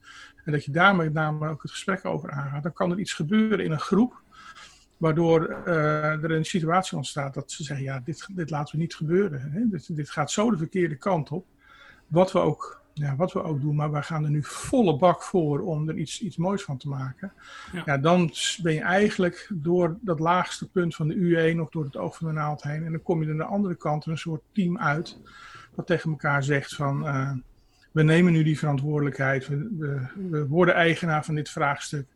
En 0.44 0.52
dat 0.52 0.64
je 0.64 0.70
daar 0.70 0.96
met 0.96 1.12
name 1.12 1.48
ook 1.48 1.62
het 1.62 1.70
gesprek 1.70 2.04
over 2.04 2.30
aangaat. 2.30 2.62
Dan 2.62 2.72
kan 2.72 2.90
er 2.90 2.98
iets 2.98 3.12
gebeuren 3.12 3.64
in 3.64 3.72
een 3.72 3.80
groep, 3.80 4.22
waardoor 4.96 5.62
uh, 5.66 6.22
er 6.22 6.30
een 6.30 6.44
situatie 6.44 6.96
ontstaat 6.96 7.34
dat 7.34 7.50
ze 7.50 7.62
zeggen, 7.62 7.84
ja, 7.84 8.00
dit, 8.04 8.28
dit 8.32 8.50
laten 8.50 8.74
we 8.74 8.82
niet 8.82 8.94
gebeuren. 8.94 9.50
Hè? 9.52 9.68
Dit, 9.68 9.96
dit 9.96 10.10
gaat 10.10 10.30
zo 10.30 10.50
de 10.50 10.56
verkeerde 10.56 10.96
kant 10.96 11.30
op. 11.30 11.46
Wat 12.06 12.32
we 12.32 12.38
ook 12.38 12.80
ja, 12.98 13.16
wat 13.16 13.32
we 13.32 13.42
ook 13.42 13.60
doen, 13.60 13.74
maar 13.74 13.90
wij 13.90 14.02
gaan 14.02 14.24
er 14.24 14.30
nu 14.30 14.42
volle 14.42 14.96
bak 14.96 15.22
voor 15.22 15.60
om 15.60 15.88
er 15.88 15.96
iets, 15.96 16.20
iets 16.20 16.36
moois 16.36 16.62
van 16.62 16.76
te 16.76 16.88
maken. 16.88 17.32
Ja. 17.72 17.82
ja. 17.86 17.98
dan 17.98 18.30
ben 18.62 18.72
je 18.72 18.80
eigenlijk 18.80 19.50
door 19.54 19.96
dat 20.00 20.20
laagste 20.20 20.70
punt 20.70 20.94
van 20.94 21.08
de 21.08 21.14
UE 21.14 21.54
nog 21.54 21.70
door 21.70 21.84
het 21.84 21.96
oog 21.96 22.16
van 22.16 22.26
de 22.26 22.32
naald 22.32 22.62
heen. 22.62 22.84
En 22.84 22.90
dan 22.90 23.02
kom 23.02 23.22
je 23.22 23.30
aan 23.30 23.36
de 23.36 23.44
andere 23.44 23.74
kant 23.74 24.06
een 24.06 24.18
soort 24.18 24.42
team 24.52 24.78
uit, 24.78 25.18
wat 25.74 25.86
tegen 25.86 26.10
elkaar 26.10 26.42
zegt 26.42 26.74
van, 26.74 27.06
uh, 27.06 27.32
we 27.92 28.02
nemen 28.02 28.32
nu 28.32 28.42
die 28.42 28.58
verantwoordelijkheid, 28.58 29.46
we, 29.46 29.56
we, 29.78 30.06
we, 30.30 30.46
worden 30.46 30.74
eigenaar 30.74 31.24
van 31.24 31.34
dit 31.34 31.50
vraagstuk. 31.50 32.06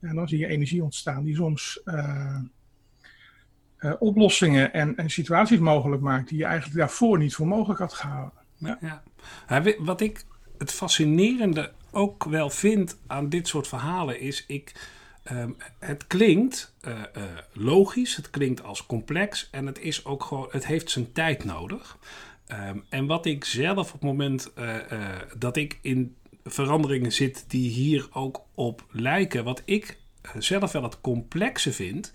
En 0.00 0.14
dan 0.14 0.28
zie 0.28 0.38
je 0.38 0.46
energie 0.46 0.82
ontstaan 0.82 1.24
die 1.24 1.34
soms 1.34 1.80
uh, 1.84 2.38
uh, 3.78 3.92
oplossingen 3.98 4.72
en, 4.72 4.96
en 4.96 5.10
situaties 5.10 5.58
mogelijk 5.58 6.02
maakt 6.02 6.28
die 6.28 6.38
je 6.38 6.44
eigenlijk 6.44 6.78
daarvoor 6.78 7.18
niet 7.18 7.34
voor 7.34 7.46
mogelijk 7.46 7.80
had 7.80 7.92
gehouden. 7.92 8.42
Ja. 8.56 8.78
ja. 8.80 9.02
Wat 9.78 10.00
ik 10.00 10.24
het 10.58 10.72
fascinerende 10.72 11.72
ook 11.90 12.24
wel 12.24 12.50
vind 12.50 12.98
aan 13.06 13.28
dit 13.28 13.48
soort 13.48 13.68
verhalen 13.68 14.20
is, 14.20 14.44
ik, 14.46 14.88
um, 15.32 15.56
het 15.78 16.06
klinkt 16.06 16.74
uh, 16.82 16.92
uh, 16.92 17.22
logisch, 17.52 18.16
het 18.16 18.30
klinkt 18.30 18.62
als 18.62 18.86
complex 18.86 19.48
en 19.50 19.66
het 19.66 19.78
is 19.78 20.04
ook 20.04 20.24
gewoon, 20.24 20.48
het 20.50 20.66
heeft 20.66 20.90
zijn 20.90 21.12
tijd 21.12 21.44
nodig. 21.44 21.98
Um, 22.48 22.84
en 22.88 23.06
wat 23.06 23.26
ik 23.26 23.44
zelf 23.44 23.86
op 23.86 23.92
het 23.92 24.02
moment 24.02 24.52
uh, 24.58 24.76
dat 25.38 25.56
ik 25.56 25.78
in 25.82 26.16
veranderingen 26.44 27.12
zit 27.12 27.44
die 27.48 27.70
hier 27.70 28.08
ook 28.12 28.40
op 28.54 28.84
lijken, 28.90 29.44
wat 29.44 29.62
ik 29.64 29.98
zelf 30.38 30.72
wel 30.72 30.82
het 30.82 31.00
complexe 31.00 31.72
vind, 31.72 32.12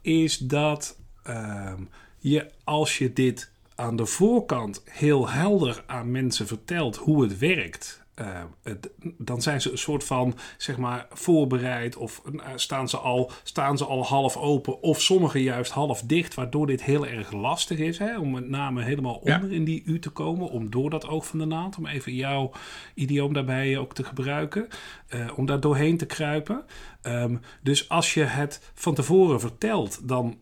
is 0.00 0.38
dat 0.38 0.98
ehm, 1.22 1.82
je 2.18 2.50
als 2.64 2.98
je 2.98 3.12
dit 3.12 3.50
aan 3.74 3.96
de 3.96 4.06
voorkant 4.06 4.82
heel 4.84 5.28
helder 5.28 5.84
aan 5.86 6.10
mensen 6.10 6.46
vertelt 6.46 6.96
hoe 6.96 7.22
het 7.22 7.38
werkt. 7.38 8.02
Uh, 8.20 8.42
het, 8.62 8.90
dan 9.18 9.42
zijn 9.42 9.60
ze 9.60 9.70
een 9.70 9.78
soort 9.78 10.04
van, 10.04 10.34
zeg 10.56 10.76
maar, 10.76 11.06
voorbereid 11.10 11.96
of 11.96 12.22
uh, 12.32 12.40
staan, 12.54 12.88
ze 12.88 12.96
al, 12.96 13.30
staan 13.42 13.78
ze 13.78 13.84
al 13.84 14.04
half 14.04 14.36
open 14.36 14.82
of 14.82 15.02
sommigen 15.02 15.40
juist 15.40 15.72
half 15.72 16.02
dicht, 16.02 16.34
waardoor 16.34 16.66
dit 16.66 16.82
heel 16.82 17.06
erg 17.06 17.32
lastig 17.32 17.78
is, 17.78 17.98
hè, 17.98 18.18
om 18.18 18.30
met 18.30 18.48
name 18.48 18.82
helemaal 18.82 19.14
onder 19.14 19.52
in 19.52 19.64
die 19.64 19.82
U 19.84 19.98
te 19.98 20.10
komen, 20.10 20.48
om 20.48 20.70
door 20.70 20.90
dat 20.90 21.06
oog 21.08 21.26
van 21.26 21.38
de 21.38 21.44
naald, 21.44 21.76
om 21.76 21.86
even 21.86 22.14
jouw 22.14 22.50
idioom 22.94 23.32
daarbij 23.32 23.78
ook 23.78 23.94
te 23.94 24.04
gebruiken, 24.04 24.68
uh, 25.14 25.38
om 25.38 25.46
daar 25.46 25.60
doorheen 25.60 25.96
te 25.96 26.06
kruipen. 26.06 26.64
Um, 27.02 27.40
dus 27.62 27.88
als 27.88 28.14
je 28.14 28.22
het 28.22 28.70
van 28.74 28.94
tevoren 28.94 29.40
vertelt, 29.40 30.08
dan 30.08 30.38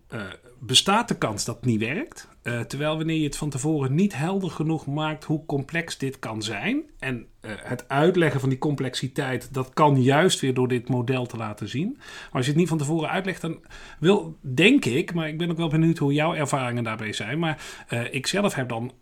bestaat 0.58 1.08
de 1.08 1.18
kans 1.18 1.44
dat 1.44 1.56
het 1.56 1.64
niet 1.64 1.80
werkt. 1.80 2.28
Uh, 2.42 2.60
terwijl 2.60 2.96
wanneer 2.96 3.16
je 3.16 3.24
het 3.24 3.36
van 3.36 3.50
tevoren 3.50 3.94
niet 3.94 4.16
helder 4.16 4.50
genoeg 4.50 4.86
maakt 4.86 5.24
hoe 5.24 5.46
complex 5.46 5.98
dit 5.98 6.18
kan 6.18 6.42
zijn. 6.42 6.82
En 6.98 7.26
het 7.46 7.88
uitleggen 7.88 8.40
van 8.40 8.48
die 8.48 8.58
complexiteit, 8.58 9.54
dat 9.54 9.70
kan 9.72 10.02
juist 10.02 10.40
weer 10.40 10.54
door 10.54 10.68
dit 10.68 10.88
model 10.88 11.26
te 11.26 11.36
laten 11.36 11.68
zien. 11.68 11.92
Maar 11.96 12.30
als 12.32 12.44
je 12.44 12.50
het 12.50 12.60
niet 12.60 12.68
van 12.68 12.78
tevoren 12.78 13.08
uitlegt, 13.08 13.40
dan 13.40 13.60
wil, 13.98 14.38
denk 14.40 14.84
ik, 14.84 15.14
maar 15.14 15.28
ik 15.28 15.38
ben 15.38 15.50
ook 15.50 15.56
wel 15.56 15.68
benieuwd 15.68 15.98
hoe 15.98 16.12
jouw 16.12 16.34
ervaringen 16.34 16.84
daarbij 16.84 17.12
zijn. 17.12 17.38
Maar 17.38 17.62
ik 18.10 18.26
zelf 18.26 18.54
heb 18.54 18.68
dan 18.68 18.92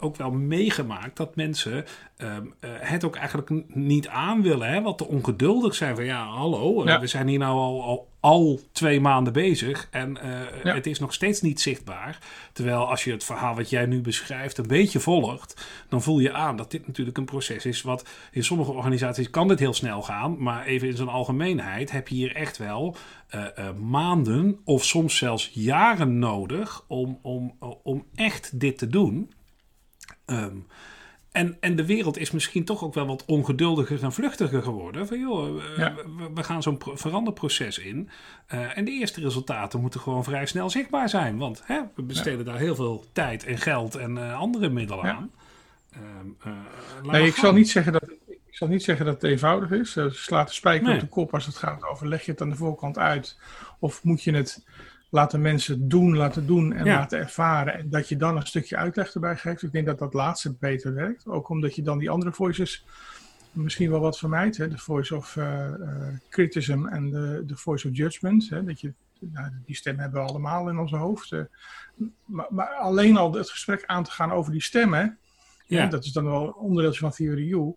ook 0.00 0.16
wel 0.16 0.30
meegemaakt 0.30 1.16
dat 1.16 1.36
mensen 1.36 1.84
ehm, 2.16 2.46
het 2.66 3.04
ook 3.04 3.16
eigenlijk 3.16 3.50
niet 3.74 4.08
aan 4.08 4.42
willen. 4.42 4.68
Hè, 4.68 4.82
wat 4.82 4.98
te 4.98 5.06
ongeduldig 5.10 5.74
zijn 5.74 5.94
van 5.94 6.04
ja, 6.04 6.24
hallo, 6.26 6.84
ja. 6.84 7.00
we 7.00 7.06
zijn 7.06 7.28
hier 7.28 7.38
nou 7.38 7.56
al, 7.56 7.82
al 7.82 8.08
al 8.20 8.60
twee 8.72 9.00
maanden 9.00 9.32
bezig 9.32 9.88
en 9.90 10.18
uh, 10.24 10.64
ja. 10.64 10.74
het 10.74 10.86
is 10.86 10.98
nog 10.98 11.12
steeds 11.12 11.40
niet 11.40 11.60
zichtbaar. 11.60 12.18
Terwijl 12.52 12.88
als 12.90 13.04
je 13.04 13.12
het 13.12 13.24
verhaal 13.24 13.54
wat 13.54 13.70
jij 13.70 13.86
nu 13.86 14.00
beschrijft 14.00 14.58
een 14.58 14.66
beetje 14.66 15.00
volgt, 15.00 15.66
dan 15.88 16.02
voel 16.02 16.18
je 16.18 16.32
aan 16.32 16.56
dat 16.56 16.70
dit 16.70 16.86
natuurlijk 16.86 17.18
een 17.18 17.24
proces 17.24 17.66
is 17.66 17.82
wat 17.82 18.08
in 18.30 18.44
sommige 18.44 18.72
organisaties 18.72 19.30
kan 19.30 19.48
dit 19.48 19.58
heel 19.58 19.74
snel 19.74 20.02
gaan, 20.02 20.42
maar 20.42 20.66
even 20.66 20.88
in 20.88 20.96
zijn 20.96 21.08
algemeenheid 21.08 21.90
heb 21.90 22.08
je 22.08 22.14
hier 22.14 22.34
echt 22.34 22.56
wel 22.56 22.96
uh, 23.34 23.44
uh, 23.58 23.72
maanden 23.72 24.60
of 24.64 24.84
soms 24.84 25.16
zelfs 25.16 25.50
jaren 25.52 26.18
nodig 26.18 26.84
om, 26.86 27.18
om, 27.22 27.56
om 27.82 28.06
echt 28.14 28.60
dit 28.60 28.78
te 28.78 28.86
doen. 28.86 29.32
Um, 30.26 30.66
en, 31.32 31.56
en 31.60 31.76
de 31.76 31.86
wereld 31.86 32.18
is 32.18 32.30
misschien 32.30 32.64
toch 32.64 32.84
ook 32.84 32.94
wel 32.94 33.06
wat 33.06 33.24
ongeduldiger 33.24 34.02
en 34.02 34.12
vluchtiger 34.12 34.62
geworden. 34.62 35.06
Van 35.06 35.20
joh, 35.20 35.62
ja. 35.76 35.94
we, 35.94 36.30
we, 36.34 36.42
gaan 36.42 36.62
zo'n 36.62 36.78
veranderproces 36.94 37.78
in. 37.78 38.10
Uh, 38.54 38.78
en 38.78 38.84
de 38.84 38.90
eerste 38.90 39.20
resultaten 39.20 39.80
moeten 39.80 40.00
gewoon 40.00 40.24
vrij 40.24 40.46
snel 40.46 40.70
zichtbaar 40.70 41.08
zijn. 41.08 41.38
Want 41.38 41.62
hè, 41.64 41.80
we 41.94 42.02
besteden 42.02 42.38
ja. 42.38 42.44
daar 42.44 42.58
heel 42.58 42.74
veel 42.74 43.04
tijd 43.12 43.44
en 43.44 43.58
geld 43.58 43.94
en 43.94 44.16
uh, 44.16 44.38
andere 44.38 44.68
middelen 44.68 45.06
ja. 45.06 45.14
aan. 45.14 45.30
Uh, 46.46 46.52
nee, 47.02 47.26
ik 47.26 47.34
zal, 47.34 47.52
niet 47.52 47.70
zeggen 47.70 47.92
dat, 47.92 48.10
ik 48.28 48.56
zal 48.56 48.68
niet 48.68 48.82
zeggen 48.82 49.06
dat 49.06 49.14
het 49.14 49.30
eenvoudig 49.30 49.70
is. 49.70 49.98
Slaat 50.10 50.48
de 50.48 50.54
spijker 50.54 50.86
nee. 50.86 50.94
op 50.94 51.00
de 51.00 51.08
kop 51.08 51.34
als 51.34 51.46
het 51.46 51.56
gaat 51.56 51.84
over 51.84 52.08
leg 52.08 52.24
je 52.24 52.30
het 52.30 52.40
aan 52.40 52.50
de 52.50 52.56
voorkant 52.56 52.98
uit. 52.98 53.38
Of 53.78 54.04
moet 54.04 54.22
je 54.22 54.32
het 54.32 54.64
laten 55.10 55.40
mensen 55.40 55.88
doen, 55.88 56.16
laten 56.16 56.46
doen 56.46 56.72
en 56.72 56.86
laten 56.86 57.18
ervaren. 57.18 57.74
En 57.74 57.90
dat 57.90 58.08
je 58.08 58.16
dan 58.16 58.36
een 58.36 58.46
stukje 58.46 58.76
uitleg 58.76 59.14
erbij 59.14 59.36
geeft. 59.36 59.62
Ik 59.62 59.72
denk 59.72 59.86
dat 59.86 59.98
dat 59.98 60.14
laatste 60.14 60.56
beter 60.58 60.94
werkt. 60.94 61.26
Ook 61.26 61.48
omdat 61.48 61.74
je 61.74 61.82
dan 61.82 61.98
die 61.98 62.10
andere 62.10 62.32
voices 62.32 62.84
misschien 63.52 63.90
wel 63.90 64.00
wat 64.00 64.18
vermijdt. 64.18 64.56
Hè? 64.56 64.68
De 64.68 64.78
voice 64.78 65.16
of 65.16 65.36
uh, 65.36 65.72
criticism 66.28 66.86
en 66.86 67.10
de, 67.10 67.42
de 67.46 67.56
voice 67.56 67.88
of 67.88 67.96
judgment. 67.96 68.48
Hè? 68.48 68.64
Dat 68.64 68.80
je, 68.80 68.92
nou, 69.18 69.50
die 69.64 69.76
stem 69.76 69.98
hebben 69.98 70.22
we 70.22 70.28
allemaal 70.28 70.68
in 70.68 70.78
onze 70.78 70.96
hoofd. 70.96 71.32
maar, 72.24 72.46
maar, 72.50 72.68
alleen 72.68 73.16
al 73.16 73.32
het 73.32 73.50
gesprek 73.50 73.84
aan 73.86 74.04
te 74.04 74.10
gaan 74.10 74.32
over 74.32 74.52
die 74.52 74.62
stemmen. 74.62 75.18
Ja. 75.66 75.86
dat 75.86 76.04
is 76.04 76.12
dan 76.12 76.24
wel 76.24 76.46
een 76.46 76.54
onderdeeltje 76.54 77.00
van 77.00 77.10
Theory 77.10 77.52
U 77.52 77.76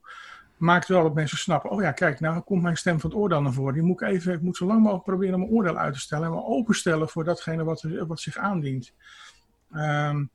maakt 0.64 0.88
wel 0.88 1.04
dat 1.04 1.14
mensen 1.14 1.38
snappen, 1.38 1.70
oh 1.70 1.82
ja, 1.82 1.92
kijk, 1.92 2.20
nou 2.20 2.42
komt 2.42 2.62
mijn 2.62 2.78
stem 2.78 3.00
van 3.00 3.10
het 3.10 3.20
oordeel 3.20 3.42
naar 3.42 3.54
voren. 3.54 3.74
Die 3.74 3.84
moet 3.84 4.02
ik 4.02 4.08
even, 4.08 4.34
ik 4.34 4.42
moet 4.42 4.58
zo 4.58 4.66
lang 4.66 4.82
mogelijk 4.82 5.06
proberen 5.06 5.40
mijn 5.40 5.52
oordeel 5.52 5.78
uit 5.78 5.94
te 5.94 6.00
stellen 6.00 6.26
en 6.26 6.34
me 6.34 6.44
openstellen 6.44 7.10
voor 7.10 7.24
datgene 7.24 7.64
wat, 7.64 7.86
wat 8.08 8.20
zich 8.20 8.38
aandient. 8.38 8.94
Um, 9.76 10.30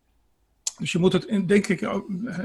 dus 0.78 0.92
je 0.92 0.98
moet 0.98 1.12
het, 1.12 1.24
in, 1.24 1.46
denk 1.46 1.66
ik, 1.66 1.80
eh, 1.80 1.94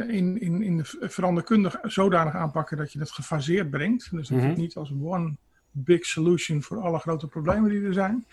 in, 0.08 0.42
in, 0.42 0.62
in 0.62 0.78
de 0.78 0.84
veranderkundig 1.00 1.80
zodanig 1.84 2.34
aanpakken 2.34 2.78
dat 2.78 2.92
je 2.92 3.00
het 3.00 3.12
gefaseerd 3.12 3.70
brengt. 3.70 4.12
Dus 4.12 4.28
dat 4.28 4.38
mm 4.38 4.48
het 4.48 4.58
niet 4.58 4.76
als 4.76 4.92
one 5.02 5.36
big 5.72 6.06
solution 6.06 6.64
voor 6.64 6.82
alle 6.82 7.00
grote 7.00 7.28
problemen 7.28 7.70
die 7.70 7.84
er 7.84 7.94
zijn. 7.94 8.26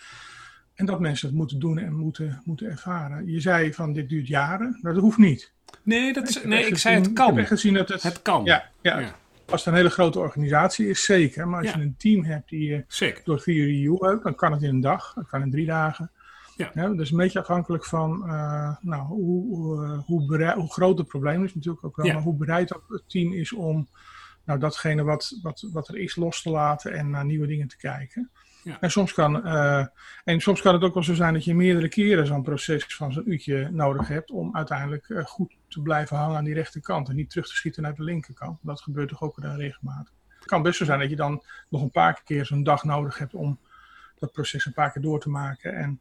En 0.75 0.87
dat 0.87 1.01
mensen 1.01 1.29
het 1.29 1.37
moeten 1.37 1.59
doen 1.59 1.79
en 1.79 1.95
moeten, 1.95 2.43
moeten 2.45 2.71
ervaren. 2.71 3.31
Je 3.31 3.41
zei 3.41 3.75
van 3.75 3.93
dit 3.93 4.09
duurt 4.09 4.27
jaren, 4.27 4.79
dat 4.83 4.97
hoeft 4.97 5.19
niet. 5.19 5.53
Nee, 5.83 6.13
dat 6.13 6.29
is, 6.29 6.43
nee 6.43 6.67
ik 6.67 6.79
zei 6.79 6.95
het 6.95 7.13
kan. 7.13 7.31
Ik 7.31 7.37
heb 7.37 7.47
gezien 7.47 7.75
dat 7.75 7.89
het, 7.89 8.03
het 8.03 8.23
kan. 8.23 8.45
Ja, 8.45 8.71
ja, 8.81 9.15
Als 9.51 9.65
het 9.65 9.67
een 9.67 9.81
hele 9.81 9.91
grote 9.91 10.19
organisatie 10.19 10.89
is, 10.89 11.05
zeker. 11.05 11.49
Maar 11.49 11.63
als 11.63 11.73
je 11.73 11.81
een 11.81 11.97
team 11.99 12.25
hebt 12.25 12.49
die 12.49 12.69
je 12.69 12.85
zeker. 12.89 13.25
door 13.25 13.43
Theory 13.43 13.85
U 13.85 13.97
hebt, 13.99 14.23
dan 14.23 14.35
kan 14.35 14.53
het 14.53 14.63
in 14.63 14.69
een 14.69 14.81
dag, 14.81 15.13
dan 15.15 15.27
kan 15.27 15.43
in 15.43 15.51
drie 15.51 15.67
dagen. 15.67 16.11
Ja. 16.57 16.71
ja 16.75 16.89
dus 16.89 17.11
een 17.11 17.17
beetje 17.17 17.41
afhankelijk 17.41 17.85
van 17.85 18.23
uh, 18.27 18.77
nou, 18.81 19.03
hoe, 19.03 19.57
hoe, 19.57 19.85
eh, 19.85 19.99
hoe, 20.07 20.27
bereid, 20.27 20.55
hoe, 20.55 20.73
groot 20.73 20.99
het 20.99 21.09
probleem 21.09 21.45
is 21.45 21.55
natuurlijk 21.55 21.85
ook 21.85 21.97
wel, 21.97 22.13
maar 22.13 22.23
hoe 22.23 22.37
bereid 22.37 22.69
het 22.89 23.03
team 23.07 23.33
is 23.33 23.53
om 23.53 23.89
nou, 24.45 24.59
datgene 24.59 25.03
wat, 25.03 25.39
wat, 25.43 25.69
wat 25.73 25.89
er 25.89 25.97
is 25.97 26.17
los 26.17 26.43
te 26.43 26.51
laten 26.51 26.93
en 26.93 27.11
naar 27.11 27.25
nieuwe 27.25 27.47
dingen 27.47 27.69
te 27.69 27.77
kijken. 27.77 28.31
Ja. 28.63 28.81
En, 28.81 28.91
soms 28.91 29.13
kan, 29.13 29.47
uh, 29.47 29.87
en 30.25 30.41
soms 30.41 30.61
kan 30.61 30.75
het 30.75 30.83
ook 30.83 30.95
wel 30.95 31.03
zo 31.03 31.15
zijn 31.15 31.33
dat 31.33 31.45
je 31.45 31.55
meerdere 31.55 31.89
keren 31.89 32.27
zo'n 32.27 32.43
proces 32.43 32.97
van 32.97 33.13
zo'n 33.13 33.31
uurtje 33.31 33.69
nodig 33.71 34.09
hebt 34.09 34.31
om 34.31 34.57
uiteindelijk 34.57 35.09
uh, 35.09 35.25
goed 35.25 35.57
te 35.69 35.83
blijven 35.83 36.17
hangen 36.17 36.37
aan 36.37 36.45
die 36.45 36.55
rechterkant 36.55 37.09
en 37.09 37.17
niet 37.17 37.31
terug 37.31 37.47
te 37.47 37.55
schieten 37.55 37.83
naar 37.83 37.95
de 37.95 38.05
linkerkant. 38.05 38.59
Dat 38.63 38.81
gebeurt 38.81 39.09
toch 39.09 39.23
ook 39.23 39.43
dan 39.43 39.57
regelmatig. 39.57 40.13
Het 40.39 40.49
kan 40.49 40.63
best 40.63 40.79
zo 40.79 40.85
zijn 40.85 40.99
dat 40.99 41.11
je 41.11 41.17
dan 41.17 41.43
nog 41.69 41.83
een 41.83 41.91
paar 41.91 42.23
keer 42.25 42.47
zo'n 42.47 42.63
dag 42.63 42.85
nodig 42.85 43.19
hebt 43.19 43.35
om 43.35 43.59
dat 44.19 44.33
proces 44.33 44.67
een 44.67 44.73
paar 44.73 44.93
keer 44.93 45.03
door 45.03 45.21
te 45.21 45.31
maken. 45.31 45.75
En 45.75 46.01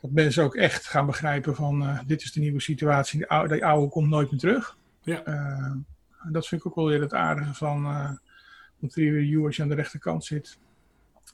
dat 0.00 0.10
mensen 0.10 0.44
ook 0.44 0.54
echt 0.54 0.86
gaan 0.86 1.06
begrijpen 1.06 1.54
van 1.54 1.82
uh, 1.82 1.98
dit 2.06 2.22
is 2.22 2.32
de 2.32 2.40
nieuwe 2.40 2.60
situatie, 2.60 3.18
die 3.18 3.28
oude, 3.28 3.54
die 3.54 3.64
oude 3.64 3.88
komt 3.88 4.08
nooit 4.08 4.30
meer 4.30 4.40
terug. 4.40 4.76
Ja. 5.02 5.22
dat 6.30 6.46
vind 6.48 6.60
ik 6.60 6.66
ook 6.66 6.74
wel 6.74 6.86
weer 6.86 7.00
het 7.00 7.14
aardige 7.14 7.54
van, 7.54 7.82
van 8.80 8.88
als 9.44 9.56
je 9.56 9.62
aan 9.62 9.68
de 9.68 9.74
rechterkant 9.74 10.24
zit 10.24 10.58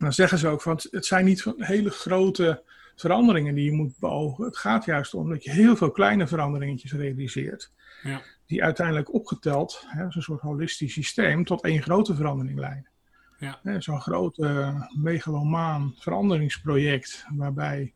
dan 0.01 0.13
zeggen 0.13 0.39
ze 0.39 0.49
ook 0.49 0.63
van 0.63 0.81
het 0.91 1.07
zijn 1.07 1.25
niet 1.25 1.45
hele 1.57 1.91
grote 1.91 2.63
veranderingen 2.97 3.55
die 3.55 3.65
je 3.65 3.73
moet 3.73 3.99
beogen. 3.99 4.45
Het 4.45 4.57
gaat 4.57 4.85
juist 4.85 5.15
om 5.15 5.29
dat 5.29 5.45
je 5.45 5.51
heel 5.51 5.77
veel 5.77 5.91
kleine 5.91 6.27
veranderingetjes 6.27 6.93
realiseert. 6.93 7.73
Ja. 8.03 8.23
Die 8.47 8.65
uiteindelijk 8.65 9.15
opgeteld, 9.15 9.85
hè, 9.87 10.05
een 10.05 10.23
soort 10.23 10.41
holistisch 10.41 10.93
systeem, 10.93 11.45
tot 11.45 11.65
één 11.65 11.83
grote 11.83 12.15
verandering 12.15 12.59
leiden. 12.59 12.89
Ja. 13.39 13.81
Zo'n 13.81 14.01
groot 14.01 14.39
uh, 14.39 14.83
megalomaan 15.03 15.95
veranderingsproject 15.99 17.27
waarbij 17.37 17.95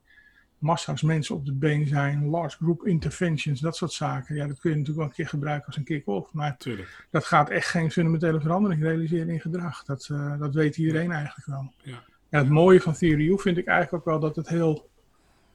massa's 0.65 1.03
mensen 1.03 1.35
op 1.35 1.47
de 1.47 1.53
been 1.53 1.87
zijn, 1.87 2.27
large 2.27 2.57
group 2.57 2.87
interventions, 2.87 3.61
dat 3.61 3.77
soort 3.77 3.93
zaken. 3.93 4.35
Ja, 4.35 4.47
dat 4.47 4.59
kun 4.59 4.71
je 4.71 4.77
natuurlijk 4.77 4.97
wel 4.97 5.07
een 5.09 5.25
keer 5.25 5.29
gebruiken 5.29 5.67
als 5.67 5.77
een 5.77 5.85
kick-off. 5.85 6.33
Maar 6.33 6.57
Tuurlijk. 6.57 7.07
dat 7.11 7.25
gaat 7.25 7.51
echt 7.51 7.69
geen 7.69 7.91
fundamentele 7.91 8.41
verandering 8.41 8.83
realiseren 8.83 9.29
in 9.29 9.41
gedrag. 9.41 9.85
Dat, 9.85 10.09
uh, 10.13 10.39
dat 10.39 10.55
weet 10.55 10.77
iedereen 10.77 11.13
eigenlijk 11.13 11.47
wel. 11.47 11.73
Ja. 11.83 12.03
ja. 12.29 12.39
het 12.39 12.49
mooie 12.49 12.81
van 12.81 12.93
Theory 12.93 13.29
U 13.29 13.39
vind 13.39 13.57
ik 13.57 13.67
eigenlijk 13.67 13.95
ook 13.95 14.13
wel 14.13 14.21
dat 14.21 14.37
het 14.37 14.49
heel... 14.49 14.93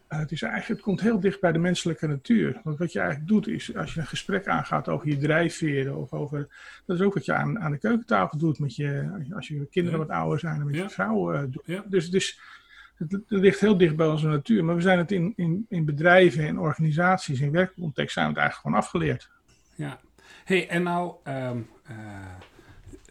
Uh, 0.10 0.19
het, 0.19 0.32
is 0.32 0.41
eigenlijk, 0.41 0.72
het 0.74 0.82
komt 0.82 1.02
heel 1.02 1.19
dicht 1.19 1.41
bij 1.41 1.52
de 1.52 1.60
menselijke 1.60 2.08
natuur. 2.08 2.62
Want 2.63 2.78
wat 2.78 2.91
je 2.91 3.00
eigenlijk 3.00 3.30
doet 3.30 3.48
is, 3.48 3.76
als 3.76 3.93
je 3.93 4.00
een 4.00 4.08
gesprek 4.08 4.48
aangaat 4.48 4.88
over 4.88 5.08
je 5.08 5.17
drijfveren 5.17 5.98
of 5.98 6.13
over... 6.13 6.48
Dat 6.86 7.00
is 7.00 7.06
ook 7.06 7.13
wat 7.13 7.26
je 7.26 7.34
aan, 7.34 7.60
aan 7.60 7.72
de 7.72 7.78
keukentafel 7.78 8.38
doet 8.38 8.60
met 8.60 8.76
je, 8.76 9.10
als 9.36 9.48
je 9.48 9.67
kinderen 9.72 10.00
wat 10.00 10.10
ouder 10.10 10.39
zijn 10.39 10.60
en 10.60 10.65
met 10.65 10.76
je 10.76 10.89
vrouw 10.89 11.34
uh, 11.34 11.41
doet. 11.50 11.91
Dus, 11.91 12.10
dus 12.10 12.39
het, 13.00 13.22
ligt 13.28 13.60
heel 13.60 13.78
dicht 13.78 13.96
bij 13.96 14.08
onze 14.08 14.28
natuur, 14.28 14.66
maar 14.66 14.76
we 14.76 14.82
zijn 14.82 14.98
het 14.98 15.12
in, 15.12 15.34
in, 15.36 15.66
in 15.70 15.86
bedrijven 15.86 16.48
en 16.48 16.60
organisaties, 16.60 17.40
in 17.40 17.52
werkcontext, 17.52 18.14
zijn 18.14 18.26
we 18.26 18.32
het 18.32 18.42
eigenlijk 18.42 18.68
gewoon 18.68 18.86
afgeleerd. 18.86 19.30
Ja, 19.76 20.00
hey, 20.46 20.70
en 20.70 20.84
nou 20.84 21.14
uh, 21.28 21.52
uh, 21.90 21.96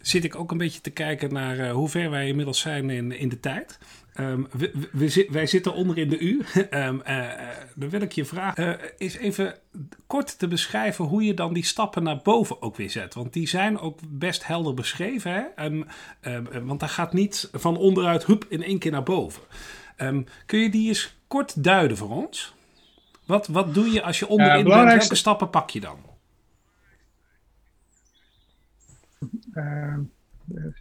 zit 0.01 0.25
ik 0.25 0.37
ook 0.37 0.51
een 0.51 0.59
beetje 0.59 0.81
te 0.81 0.91
kijken 0.91 1.33
naar 1.33 1.59
uh, 1.59 1.73
hoe 1.73 1.89
ver 1.89 2.11
wij 2.11 2.29
inmiddels 2.29 2.61
zijn 2.61 2.91
in, 2.91 3.13
in 3.13 3.29
de 3.29 3.41
tijd. 3.41 3.79
Um, 4.21 4.47
we, 4.53 4.89
we, 4.93 5.29
wij 5.31 5.47
zitten 5.47 5.75
onder 5.75 5.99
in 5.99 6.09
de 6.09 6.19
U. 6.19 6.45
um, 6.71 7.03
dan 7.81 7.89
wil 7.89 8.01
ik 8.01 8.13
je 8.13 8.25
vragen, 8.25 8.81
is 8.99 9.17
even 9.17 9.55
kort 10.07 10.39
te 10.39 10.49
beschrijven 10.49 11.05
hoe 11.05 11.23
je 11.25 11.35
dan 11.35 11.53
die 11.53 11.65
stappen 11.65 12.03
naar 12.03 12.21
boven 12.23 12.63
ook 12.63 12.77
weer 12.77 12.91
zet. 12.91 13.15
Want 13.15 13.33
die 13.33 13.49
zijn 13.49 13.79
ook 13.79 13.99
best 14.09 14.47
helder 14.47 14.75
beschreven. 14.75 15.33
Hè? 15.33 15.65
Um, 15.65 15.87
want 16.67 16.81
daar 16.81 16.89
gaat 16.89 17.13
niet 17.13 17.49
van 17.53 17.77
onderuit 17.77 18.25
hup 18.25 18.47
in 18.49 18.63
één 18.63 18.79
keer 18.79 18.93
naar 18.93 19.03
boven. 19.03 19.43
Kun 20.47 20.59
je 20.59 20.71
die 20.71 20.89
eens 20.89 21.17
kort 21.27 21.65
duiden 21.65 21.97
voor 21.97 22.11
ons? 22.11 22.55
Wat, 23.27 23.47
wat 23.47 23.75
doe 23.75 23.91
je 23.91 24.03
als 24.03 24.19
je 24.19 24.29
onderin 24.29 24.65
bent? 24.65 24.93
Welke 24.93 25.15
stappen 25.15 25.51
pak 25.51 25.71
je 25.71 25.81
dan? 25.81 25.99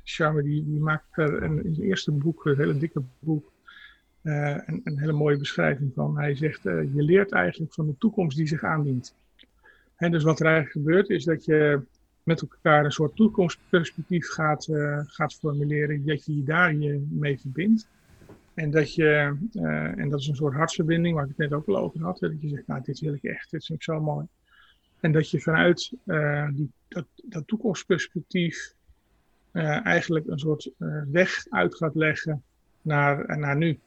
Charme 0.03 0.43
die, 0.43 0.65
die 0.65 0.80
maakt 0.80 1.17
in 1.17 1.73
zijn 1.73 1.88
eerste 1.88 2.12
boek, 2.12 2.45
een 2.45 2.58
hele 2.58 2.77
dikke 2.77 3.01
boek, 3.19 3.51
uh, 4.27 4.58
een, 4.65 4.82
een, 4.84 4.99
hele 4.99 5.13
mooie 5.13 5.38
beschrijving 5.38 5.91
van. 5.93 6.17
Hij 6.17 6.36
zegt, 6.36 6.65
uh, 6.65 6.93
je 6.95 7.01
leert 7.01 7.32
eigenlijk 7.32 7.73
van 7.73 7.86
de 7.86 7.97
toekomst 7.97 8.38
die 8.38 8.47
zich 8.47 8.63
aandient. 8.63 9.15
En 9.95 10.12
dus 10.12 10.23
wat 10.23 10.39
er 10.39 10.45
eigenlijk 10.45 10.75
gebeurt 10.75 11.10
is 11.10 11.23
dat 11.23 11.45
je 11.45 11.82
met 12.23 12.41
elkaar 12.41 12.86
een 12.86 12.91
soort 12.91 13.15
toekomstperspectief 13.15 14.27
gaat, 14.27 14.67
uh, 14.67 14.99
gaat 15.06 15.34
formuleren, 15.34 16.06
dat 16.06 16.25
je 16.25 16.36
je 16.36 16.43
daar 16.43 16.75
je 16.75 17.08
mee 17.10 17.39
verbindt. 17.39 17.88
En 18.53 18.71
dat 18.71 18.95
je, 18.95 19.38
en 19.95 20.10
dat 20.10 20.19
is 20.19 20.27
een 20.27 20.36
soort 20.36 20.53
hartsverbinding, 20.53 21.15
waar 21.15 21.23
ik 21.23 21.30
het 21.30 21.38
net 21.38 21.53
ook 21.53 21.67
al 21.67 21.77
over 21.77 22.03
had. 22.03 22.19
Dat 22.19 22.41
je 22.41 22.49
zegt, 22.49 22.67
nou, 22.67 22.82
dit 22.84 22.99
wil 22.99 23.13
ik 23.13 23.23
echt, 23.23 23.51
dit 23.51 23.65
vind 23.65 23.77
ik 23.77 23.84
zo 23.84 24.01
mooi. 24.01 24.25
En 24.99 25.12
dat 25.12 25.30
je 25.30 25.39
vanuit 25.39 25.93
die, 26.53 26.71
dat, 26.88 27.06
dat 27.23 27.47
toekomstperspectief 27.47 28.73
uh, 29.58 29.86
eigenlijk 29.86 30.28
een 30.28 30.39
soort 30.39 30.72
weg 31.12 31.46
uit 31.50 31.76
gaat 31.76 31.96
leggen 31.96 32.43
naar, 32.82 33.38
naar 33.38 33.58
nu. 33.58 33.80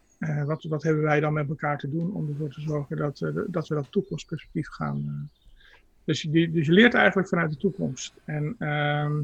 wat, 0.44 0.62
wat 0.64 0.82
hebben 0.82 1.02
wij 1.02 1.20
dan 1.20 1.32
met 1.32 1.48
elkaar 1.48 1.78
te 1.78 1.90
doen 1.90 2.12
om 2.12 2.28
ervoor 2.28 2.50
te 2.50 2.60
zorgen 2.60 2.96
dat, 2.96 3.18
dat 3.46 3.68
we 3.68 3.74
dat 3.74 3.86
toekomstperspectief 3.90 4.68
gaan. 4.68 5.30
dus, 6.04 6.22
je, 6.22 6.50
dus 6.50 6.66
je 6.66 6.72
leert 6.72 6.94
eigenlijk 6.94 7.28
vanuit 7.28 7.50
de 7.50 7.56
toekomst. 7.56 8.14
En 8.24 8.54
ehm, 8.58 9.22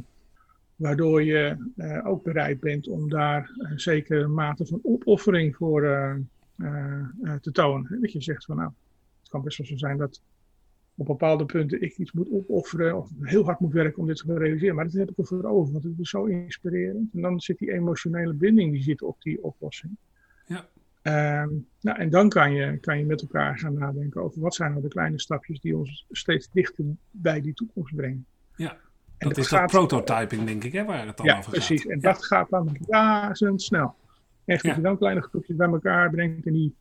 Waardoor 0.76 1.22
je 1.22 1.56
ook 2.04 2.22
bereid 2.22 2.60
bent 2.60 2.88
om 2.88 3.08
daar 3.08 3.50
een 3.58 3.80
zekere 3.80 4.26
mate 4.26 4.66
van 4.66 4.80
opoffering 4.82 5.56
voor 5.56 5.80
te 7.40 7.52
tonen. 7.52 8.00
Dat 8.00 8.12
je 8.12 8.22
zegt 8.22 8.44
van 8.44 8.56
nou, 8.56 8.70
het 9.20 9.28
kan 9.28 9.42
best 9.42 9.58
wel 9.58 9.66
zo 9.66 9.76
zijn 9.76 9.96
dat 9.96 10.20
op 10.96 11.06
bepaalde 11.06 11.44
punten 11.44 11.82
ik 11.82 11.96
iets 11.96 12.12
moet 12.12 12.30
opofferen 12.30 12.96
of 12.96 13.10
heel 13.20 13.44
hard 13.44 13.60
moet 13.60 13.72
werken 13.72 13.98
om 13.98 14.06
dit 14.06 14.16
te 14.16 14.38
realiseren. 14.38 14.74
Maar 14.74 14.84
dat 14.84 14.92
heb 14.94 15.10
ik 15.10 15.18
ervoor 15.18 15.44
over, 15.44 15.72
want 15.72 15.84
het 15.84 15.98
is 15.98 16.10
zo 16.10 16.24
inspirerend. 16.24 17.14
En 17.14 17.20
dan 17.20 17.40
zit 17.40 17.58
die 17.58 17.72
emotionele 17.72 18.32
binding 18.32 18.72
die 18.72 18.82
zit 18.82 19.02
op 19.02 19.22
die 19.22 19.42
oplossing. 19.42 19.96
Ja. 20.46 20.68
Ehm, 21.02 21.48
nou, 21.80 21.98
en 21.98 22.10
dan 22.10 22.28
kan 22.28 22.52
je, 22.52 22.78
kan 22.78 22.98
je 22.98 23.04
met 23.04 23.20
elkaar 23.20 23.58
gaan 23.58 23.74
nadenken 23.74 24.22
over 24.22 24.40
wat 24.40 24.54
zijn 24.54 24.70
nou 24.70 24.82
de 24.82 24.88
kleine 24.88 25.20
stapjes 25.20 25.60
die 25.60 25.76
ons 25.76 26.06
steeds 26.10 26.48
dichter 26.50 26.84
bij 27.10 27.40
die 27.40 27.54
toekomst 27.54 27.94
brengen. 27.94 28.26
Ja. 28.56 28.76
En 29.18 29.28
dat 29.28 29.36
is 29.36 29.46
gaat, 29.46 29.72
dat 29.72 29.88
prototyping, 29.88 30.46
denk 30.46 30.64
ik, 30.64 30.72
hè, 30.72 30.84
waar 30.84 31.06
het 31.06 31.16
dan 31.16 31.26
ja, 31.26 31.32
over 31.32 31.44
gaat. 31.44 31.52
Precies. 31.52 31.86
En 31.86 32.00
dat 32.00 32.24
gaat 32.24 32.50
dan 32.50 32.76
razendsnel. 32.88 33.94
Echt, 34.44 34.64
als 34.64 34.76
je 34.76 34.82
dan 34.82 34.98
kleine 34.98 35.20
groepjes 35.20 35.56
bij 35.56 35.68
elkaar 35.68 36.10
brengt 36.10 36.46
en 36.46 36.52
die, 36.52 36.74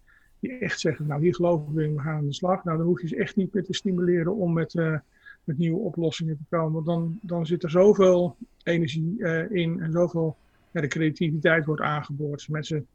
echt 0.50 0.80
zeggen, 0.80 1.08
nou 1.08 1.22
hier 1.22 1.36
geloven 1.36 1.74
we 1.74 1.84
in, 1.84 1.96
we 1.96 2.02
gaan 2.02 2.18
aan 2.18 2.26
de 2.26 2.34
slag. 2.34 2.64
Nou, 2.64 2.78
dan 2.78 2.88
hoef 2.88 3.02
je 3.02 3.08
ze 3.08 3.16
echt 3.16 3.36
niet 3.36 3.54
meer 3.54 3.64
te 3.64 3.74
stimuleren 3.74 4.36
om 4.36 4.54
met, 4.54 4.74
uh, 4.74 4.98
met 5.44 5.58
nieuwe 5.58 5.80
oplossingen 5.80 6.38
te 6.38 6.44
komen. 6.50 6.74
Want 6.74 6.86
dan, 6.86 7.20
dan 7.22 7.46
zit 7.46 7.64
er 7.64 7.70
zoveel 7.70 8.36
energie 8.64 9.16
uh, 9.18 9.52
in 9.52 9.82
en 9.82 9.92
zoveel, 9.92 10.36
ja, 10.72 10.82
de 10.82 10.88
creativiteit 10.88 11.66
wordt 11.66 11.82
aangeboord. 11.82 12.50
Mensen 12.50 12.88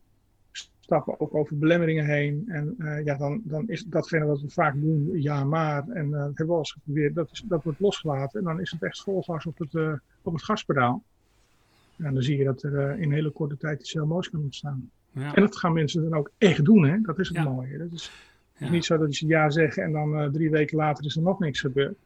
stappen 0.80 1.20
ook 1.20 1.34
over 1.34 1.58
belemmeringen 1.58 2.04
heen. 2.04 2.44
En 2.48 2.74
uh, 2.78 3.04
ja, 3.04 3.16
dan, 3.16 3.40
dan 3.44 3.68
is 3.68 3.84
datgene 3.84 4.24
wat 4.24 4.40
we 4.40 4.50
vaak 4.50 4.80
doen, 4.80 5.20
ja 5.20 5.44
maar. 5.44 5.88
En 5.88 6.10
dat 6.10 6.20
hebben 6.20 6.46
we 6.46 6.52
al 6.52 6.58
eens 6.58 6.72
geprobeerd, 6.72 7.14
dat, 7.14 7.30
is, 7.30 7.44
dat 7.48 7.64
wordt 7.64 7.80
losgelaten. 7.80 8.38
En 8.38 8.44
dan 8.44 8.60
is 8.60 8.70
het 8.70 8.82
echt 8.82 9.02
volgas 9.02 9.46
op 9.46 9.58
het, 9.58 9.74
op 10.22 10.32
het 10.32 10.44
gaspedaal. 10.44 11.02
En 11.96 12.14
dan 12.14 12.22
zie 12.22 12.38
je 12.38 12.44
dat 12.44 12.62
er 12.62 12.98
in 12.98 13.12
hele 13.12 13.30
korte 13.30 13.56
tijd 13.56 13.80
iets 13.80 13.92
heel 13.92 14.06
moois 14.06 14.30
kan 14.30 14.40
ontstaan. 14.40 14.90
Ja. 15.12 15.34
En 15.34 15.42
dat 15.42 15.56
gaan 15.56 15.72
mensen 15.72 16.02
dan 16.10 16.18
ook 16.18 16.30
echt 16.38 16.64
doen, 16.64 16.84
hè? 16.84 17.00
dat 17.00 17.18
is 17.18 17.28
het 17.28 17.44
mooie. 17.44 17.78
Dat 17.78 17.92
is, 17.92 18.10
is, 18.58 18.70
niet 18.70 18.84
zo 18.84 18.98
dat 18.98 19.14
ze 19.14 19.26
ja 19.26 19.50
zeggen 19.50 19.82
en 19.82 19.92
dan 19.92 20.22
uh, 20.22 20.28
drie 20.28 20.50
weken 20.50 20.76
later 20.76 21.04
is 21.04 21.16
er 21.16 21.22
nog 21.22 21.38
niks 21.38 21.60
gebeurd. 21.60 21.96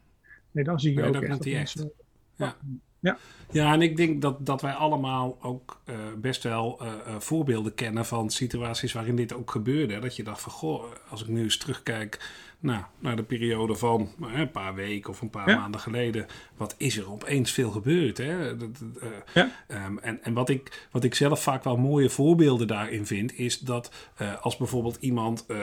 Nee, 0.50 0.64
dan 0.64 0.80
zie 0.80 0.94
je 0.94 1.02
ook 1.02 1.14
echt 1.14 1.28
dat 1.28 1.44
mensen... 1.44 1.90
Ja. 2.36 2.56
Ja. 3.04 3.18
ja, 3.50 3.72
en 3.72 3.82
ik 3.82 3.96
denk 3.96 4.22
dat, 4.22 4.46
dat 4.46 4.62
wij 4.62 4.72
allemaal 4.72 5.38
ook 5.42 5.80
uh, 5.88 5.94
best 6.18 6.42
wel 6.42 6.82
uh, 6.82 6.88
uh, 6.88 7.14
voorbeelden 7.18 7.74
kennen 7.74 8.06
van 8.06 8.30
situaties 8.30 8.92
waarin 8.92 9.16
dit 9.16 9.32
ook 9.32 9.50
gebeurde. 9.50 9.98
Dat 9.98 10.16
je 10.16 10.22
dacht 10.22 10.40
van, 10.40 10.52
goh, 10.52 10.84
als 11.08 11.22
ik 11.22 11.28
nu 11.28 11.42
eens 11.42 11.56
terugkijk 11.56 12.30
nou, 12.64 12.82
naar 12.98 13.16
de 13.16 13.22
periode 13.22 13.74
van 13.74 14.10
nou, 14.16 14.32
een 14.32 14.50
paar 14.50 14.74
weken 14.74 15.10
of 15.10 15.20
een 15.20 15.30
paar 15.30 15.56
maanden 15.56 15.80
geleden, 15.80 16.26
wat 16.56 16.74
is 16.78 16.96
er 16.96 17.10
opeens 17.10 17.52
veel 17.52 17.70
gebeurd? 17.70 18.18
Hè? 18.18 18.56
Dat, 18.56 18.68
uh, 19.02 19.08
ja. 19.34 19.50
um, 19.86 19.98
en 19.98 20.22
en 20.22 20.32
wat, 20.34 20.48
ik, 20.48 20.88
wat 20.90 21.04
ik 21.04 21.14
zelf 21.14 21.42
vaak 21.42 21.64
wel 21.64 21.76
mooie 21.76 22.10
voorbeelden 22.10 22.66
daarin 22.66 23.06
vind, 23.06 23.38
is 23.38 23.58
dat 23.58 23.92
uh, 24.22 24.42
als 24.42 24.56
bijvoorbeeld 24.56 24.96
iemand 25.00 25.46
uh, 25.48 25.58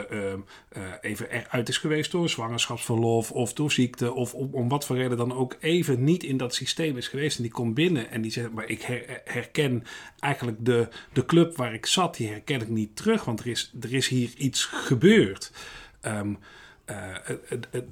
even 1.00 1.30
eruit 1.30 1.68
is 1.68 1.78
geweest 1.78 2.12
door 2.12 2.28
zwangerschapsverlof 2.28 3.30
of 3.32 3.52
door 3.52 3.72
ziekte, 3.72 4.12
of 4.12 4.34
om, 4.34 4.48
om, 4.52 4.68
wat 4.68 4.86
voor 4.86 4.96
reden 4.96 5.16
dan 5.16 5.34
ook 5.34 5.56
even 5.60 6.04
niet 6.04 6.22
in 6.22 6.36
dat 6.36 6.54
systeem 6.54 6.96
is 6.96 7.08
geweest, 7.08 7.36
en 7.36 7.42
die 7.42 7.52
komt 7.52 7.74
binnen 7.74 8.10
en 8.10 8.22
die 8.22 8.30
zegt, 8.30 8.52
maar 8.52 8.68
ik 8.68 8.82
her, 8.82 9.20
herken 9.24 9.82
eigenlijk 10.18 10.64
de, 10.64 10.88
de 11.12 11.24
club 11.24 11.56
waar 11.56 11.74
ik 11.74 11.86
zat, 11.86 12.16
die 12.16 12.28
herken 12.28 12.60
ik 12.60 12.68
niet 12.68 12.96
terug, 12.96 13.24
want 13.24 13.40
er 13.40 13.46
is, 13.46 13.72
er 13.80 13.94
is 13.94 14.08
hier 14.08 14.30
iets 14.36 14.64
gebeurd. 14.64 15.52
Um, 16.02 16.38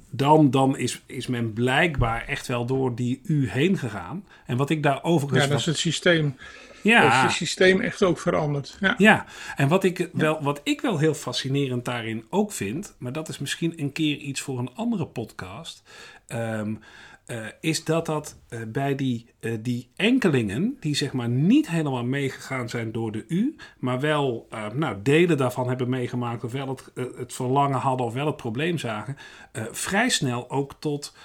dan, 0.09 0.51
dan 0.51 0.77
is, 0.77 1.01
is 1.05 1.27
men 1.27 1.53
blijkbaar 1.53 2.27
echt 2.27 2.47
wel 2.47 2.65
door 2.65 2.95
die 2.95 3.21
U 3.23 3.49
heen 3.49 3.77
gegaan. 3.77 4.25
En 4.45 4.57
wat 4.57 4.69
ik 4.69 4.83
daar 4.83 5.03
overigens. 5.03 5.43
Ja, 5.43 5.49
dat 5.49 5.59
is 5.59 5.65
het 5.65 5.77
systeem. 5.77 6.35
Ja. 6.83 7.21
het 7.21 7.31
systeem 7.31 7.81
echt 7.81 8.03
ook 8.03 8.19
veranderd. 8.19 8.77
Ja, 8.79 8.95
ja. 8.97 9.25
en 9.55 9.67
wat 9.67 9.83
ik, 9.83 10.09
wel, 10.13 10.43
wat 10.43 10.61
ik 10.63 10.81
wel 10.81 10.97
heel 10.97 11.13
fascinerend 11.13 11.85
daarin 11.85 12.25
ook 12.29 12.51
vind, 12.51 12.95
maar 12.97 13.11
dat 13.11 13.29
is 13.29 13.39
misschien 13.39 13.73
een 13.75 13.91
keer 13.91 14.17
iets 14.17 14.41
voor 14.41 14.59
een 14.59 14.75
andere 14.75 15.05
podcast. 15.05 15.83
Um, 16.27 16.79
uh, 17.31 17.45
is 17.59 17.83
dat 17.83 18.05
dat 18.05 18.37
uh, 18.49 18.59
bij 18.67 18.95
die, 18.95 19.25
uh, 19.39 19.57
die 19.59 19.89
enkelingen, 19.95 20.77
die 20.79 20.95
zeg 20.95 21.13
maar 21.13 21.29
niet 21.29 21.69
helemaal 21.69 22.03
meegegaan 22.03 22.69
zijn 22.69 22.91
door 22.91 23.11
de 23.11 23.25
U, 23.27 23.55
maar 23.79 23.99
wel 23.99 24.47
nou, 24.73 24.97
delen 25.03 25.37
daarvan 25.37 25.67
hebben 25.67 25.89
meegemaakt, 25.89 26.43
of 26.43 26.51
wel 26.51 26.67
het, 26.67 26.91
het 27.17 27.33
verlangen 27.33 27.79
hadden, 27.79 28.05
of 28.05 28.13
wel 28.13 28.25
het 28.25 28.35
probleem 28.35 28.77
zagen, 28.77 29.17
vrij 29.71 30.09
snel 30.09 30.49
ook 30.49 30.73
tot 30.79 31.15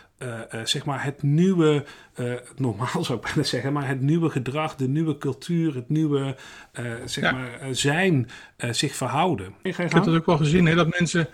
zeg 0.65 0.85
maar 0.85 1.05
het 1.05 1.23
nieuwe, 1.23 1.85
normaal 2.57 3.05
zou 3.05 3.19
ik 3.19 3.25
bijna 3.25 3.43
zeggen, 3.43 3.73
maar 3.73 3.89
het 3.89 4.01
nieuwe 4.01 4.31
gedrag, 4.31 4.77
de 4.77 4.89
nieuwe 4.89 5.19
cultuur, 5.19 5.75
het 5.75 5.89
nieuwe 5.89 6.37
zeg 7.05 7.33
maar, 7.33 7.59
zijn 7.71 8.29
zich 8.71 8.95
verhouden. 8.95 9.55
Ik 9.63 9.77
heb 9.77 9.91
dat 9.91 10.09
ook 10.09 10.27
wel 10.27 10.37
gezien, 10.37 10.67
hè, 10.67 10.75
dat 10.75 10.99
mensen. 10.99 11.29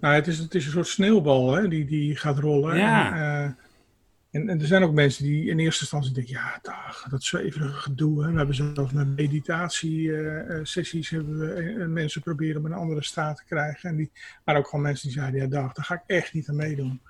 Nou, 0.00 0.14
het 0.14 0.26
is, 0.26 0.38
het 0.38 0.54
is 0.54 0.64
een 0.64 0.72
soort 0.72 0.86
sneeuwbal 0.86 1.52
hè, 1.52 1.68
die, 1.68 1.84
die 1.84 2.16
gaat 2.16 2.38
rollen. 2.38 2.76
Ja. 2.76 3.16
En, 3.16 3.56
en, 4.32 4.48
en, 4.48 4.60
er 4.60 4.66
zijn 4.66 4.82
ook 4.82 4.92
mensen 4.92 5.24
die 5.24 5.50
in 5.50 5.58
eerste 5.58 5.80
instantie 5.80 6.12
denken, 6.12 6.32
ja, 6.32 6.58
dag, 6.62 7.06
dat 7.10 7.22
zweverige 7.22 7.72
gedoe. 7.72 8.24
Hè. 8.24 8.30
We 8.30 8.36
hebben 8.36 8.54
zelfs 8.54 8.92
met 8.92 9.16
meditatiesessies 9.16 11.10
uh, 11.10 11.18
hebben 11.18 11.38
we 11.38 11.62
uh, 11.62 11.86
mensen 11.86 12.22
proberen 12.22 12.60
om 12.60 12.66
een 12.66 12.72
andere 12.72 13.02
staat 13.04 13.36
te 13.36 13.44
krijgen. 13.44 13.90
En 13.90 13.96
die, 13.96 14.10
maar 14.44 14.56
ook 14.56 14.68
gewoon 14.68 14.84
mensen 14.84 15.08
die 15.08 15.18
zeiden, 15.18 15.40
ja, 15.40 15.46
dag, 15.46 15.72
daar 15.72 15.84
ga 15.84 15.94
ik 15.94 16.02
echt 16.06 16.32
niet 16.32 16.48
aan 16.48 16.56
meedoen. 16.56 17.00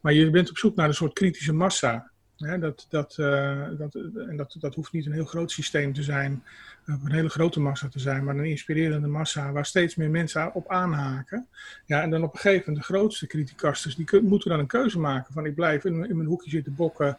Maar 0.00 0.12
je 0.12 0.30
bent 0.30 0.50
op 0.50 0.58
zoek 0.58 0.76
naar 0.76 0.88
een 0.88 0.94
soort 0.94 1.12
kritische 1.12 1.52
massa. 1.52 2.10
Hè, 2.36 2.58
dat, 2.58 2.86
dat, 2.88 3.16
uh, 3.20 3.68
dat, 3.78 3.94
en 4.28 4.36
dat, 4.36 4.56
dat 4.60 4.74
hoeft 4.74 4.92
niet 4.92 5.06
een 5.06 5.12
heel 5.12 5.24
groot 5.24 5.50
systeem 5.50 5.92
te 5.92 6.02
zijn 6.02 6.42
een 6.84 7.12
hele 7.12 7.28
grote 7.28 7.60
massa 7.60 7.88
te 7.88 7.98
zijn, 7.98 8.24
maar 8.24 8.36
een 8.36 8.44
inspirerende 8.44 9.08
massa 9.08 9.52
waar 9.52 9.66
steeds 9.66 9.94
meer 9.94 10.10
mensen 10.10 10.54
op 10.54 10.70
aanhaken. 10.70 11.48
Ja, 11.86 12.02
en 12.02 12.10
dan 12.10 12.22
op 12.22 12.32
een 12.32 12.40
gegeven 12.40 12.64
moment 12.66 12.86
de 12.86 12.92
grootste 12.92 13.26
criticasters, 13.26 13.96
die 13.96 14.22
moeten 14.22 14.50
dan 14.50 14.58
een 14.58 14.66
keuze 14.66 14.98
maken 14.98 15.32
van 15.32 15.46
ik 15.46 15.54
blijf 15.54 15.84
in, 15.84 15.98
mijn 15.98 16.24
hoekje 16.24 16.50
zitten 16.50 16.74
bokken 16.74 17.18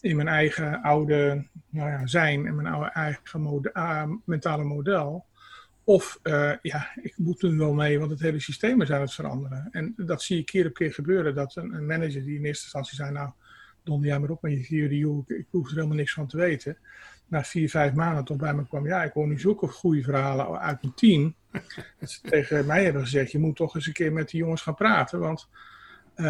in 0.00 0.16
mijn 0.16 0.28
eigen 0.28 0.82
oude 0.82 1.46
nou 1.68 1.90
ja, 1.90 2.06
zijn 2.06 2.46
en 2.46 2.54
mijn 2.54 2.74
oude 2.74 2.90
eigen 2.90 4.22
mentale 4.24 4.64
model. 4.64 5.24
Of 5.84 6.20
uh, 6.22 6.52
ja, 6.62 6.90
ik 7.02 7.14
moet 7.16 7.42
er 7.42 7.56
wel 7.56 7.72
mee, 7.72 7.98
want 7.98 8.10
het 8.10 8.20
hele 8.20 8.40
systeem 8.40 8.82
is 8.82 8.92
aan 8.92 9.00
het 9.00 9.14
veranderen. 9.14 9.68
En 9.70 9.94
dat 9.96 10.22
zie 10.22 10.36
je 10.36 10.44
keer 10.44 10.66
op 10.66 10.74
keer 10.74 10.92
gebeuren. 10.92 11.34
Dat 11.34 11.56
een, 11.56 11.74
een 11.74 11.86
manager 11.86 12.24
die 12.24 12.38
in 12.38 12.44
eerste 12.44 12.64
instantie 12.64 12.96
zei, 12.96 13.10
nou, 13.10 13.30
donder 13.84 14.08
jij 14.08 14.18
maar 14.18 14.30
op 14.30 14.42
met 14.42 14.52
je 14.52 14.66
theorie, 14.66 15.24
ik, 15.26 15.36
ik 15.36 15.46
hoef 15.50 15.68
er 15.68 15.74
helemaal 15.74 15.96
niks 15.96 16.12
van 16.12 16.26
te 16.26 16.36
weten 16.36 16.76
na 17.26 17.44
vier, 17.44 17.70
vijf 17.70 17.92
maanden 17.92 18.24
toch 18.24 18.36
bij 18.36 18.54
me 18.54 18.66
kwam. 18.66 18.86
Ja, 18.86 19.02
ik 19.02 19.12
hoor 19.12 19.26
nu 19.26 19.38
zulke 19.38 19.66
goede 19.66 20.02
verhalen 20.02 20.60
uit 20.60 20.82
mijn 20.82 20.94
team. 20.94 21.34
Dat 22.00 22.10
ze 22.10 22.20
tegen 22.20 22.66
mij 22.66 22.84
hebben 22.84 23.02
gezegd: 23.02 23.32
je 23.32 23.38
moet 23.38 23.56
toch 23.56 23.74
eens 23.74 23.86
een 23.86 23.92
keer 23.92 24.12
met 24.12 24.28
die 24.28 24.40
jongens 24.40 24.62
gaan 24.62 24.74
praten. 24.74 25.18
Want 25.18 25.48
uh, 26.16 26.26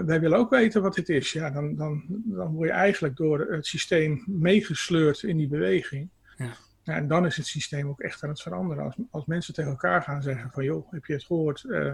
wij 0.00 0.20
willen 0.20 0.38
ook 0.38 0.50
weten 0.50 0.82
wat 0.82 0.94
dit 0.94 1.08
is. 1.08 1.32
Ja, 1.32 1.50
dan, 1.50 1.76
dan, 1.76 2.04
dan 2.08 2.52
word 2.52 2.68
je 2.68 2.74
eigenlijk 2.74 3.16
door 3.16 3.40
het 3.40 3.66
systeem 3.66 4.24
meegesleurd 4.26 5.22
in 5.22 5.36
die 5.36 5.48
beweging. 5.48 6.08
Ja. 6.36 6.52
ja. 6.82 6.94
en 6.94 7.08
dan 7.08 7.26
is 7.26 7.36
het 7.36 7.46
systeem 7.46 7.88
ook 7.88 8.00
echt 8.00 8.22
aan 8.22 8.28
het 8.28 8.42
veranderen. 8.42 8.84
Als, 8.84 8.96
als 9.10 9.26
mensen 9.26 9.54
tegen 9.54 9.70
elkaar 9.70 10.02
gaan 10.02 10.22
zeggen: 10.22 10.50
van 10.50 10.64
joh, 10.64 10.92
heb 10.92 11.04
je 11.04 11.12
het 11.12 11.24
gehoord? 11.24 11.64
Uh, 11.68 11.92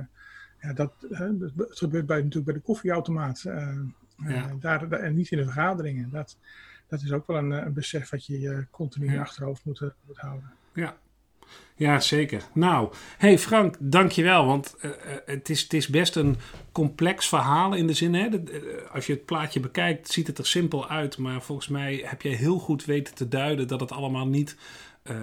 ja, 0.61 0.73
dat, 0.73 0.93
uh, 1.11 1.19
het 1.57 1.79
gebeurt 1.79 2.07
bij, 2.07 2.17
natuurlijk 2.17 2.45
bij 2.45 2.55
de 2.55 2.61
koffieautomaat. 2.61 3.45
Ja. 4.29 4.51
daar, 4.61 4.91
en 4.91 5.15
niet 5.15 5.31
in 5.31 5.39
de 5.39 5.45
vergaderingen. 5.45 6.11
Dat, 6.11 6.37
dat 6.89 7.03
is 7.03 7.13
ook 7.13 7.27
wel 7.27 7.37
een, 7.37 7.51
een 7.51 7.73
besef 7.73 8.11
wat 8.11 8.27
je 8.27 8.39
uh, 8.39 8.59
continu 8.71 9.07
in 9.07 9.13
je 9.13 9.21
achterhoofd 9.21 9.65
moet, 9.65 9.81
eh, 9.81 9.89
moet, 10.07 10.19
houden. 10.19 10.53
Ja. 10.75 10.97
Ja, 11.77 12.01
zeker. 12.01 12.43
Nou, 12.53 12.93
hey 13.19 13.39
Frank, 13.39 13.77
dankjewel. 13.79 14.47
Want 14.47 14.77
uh, 14.83 14.91
het, 15.27 15.49
is, 15.49 15.63
het 15.63 15.73
is 15.73 15.89
best 15.89 16.17
een 16.17 16.37
complex 16.73 17.29
verhaal 17.29 17.75
in 17.75 17.87
de 17.87 17.93
zin. 17.93 18.15
Hè, 18.15 18.29
als 18.93 19.07
je 19.07 19.13
het 19.13 19.25
plaatje 19.25 19.61
bekijkt, 19.61 20.09
ziet 20.09 20.27
het 20.27 20.39
er 20.39 20.47
simpel 20.47 20.89
uit. 20.89 21.19
Maar 21.19 21.43
volgens 21.43 21.69
mij 21.69 22.03
heb 22.05 22.23
je 22.23 22.29
heel 22.29 22.59
goed 22.59 22.85
weten 22.85 23.15
te 23.15 23.29
duiden 23.29 23.69
dat 23.69 23.81
het 23.81 23.93
allemaal 23.93 24.27
niet 24.27 24.57
uh, 25.05 25.17
uh, 25.17 25.23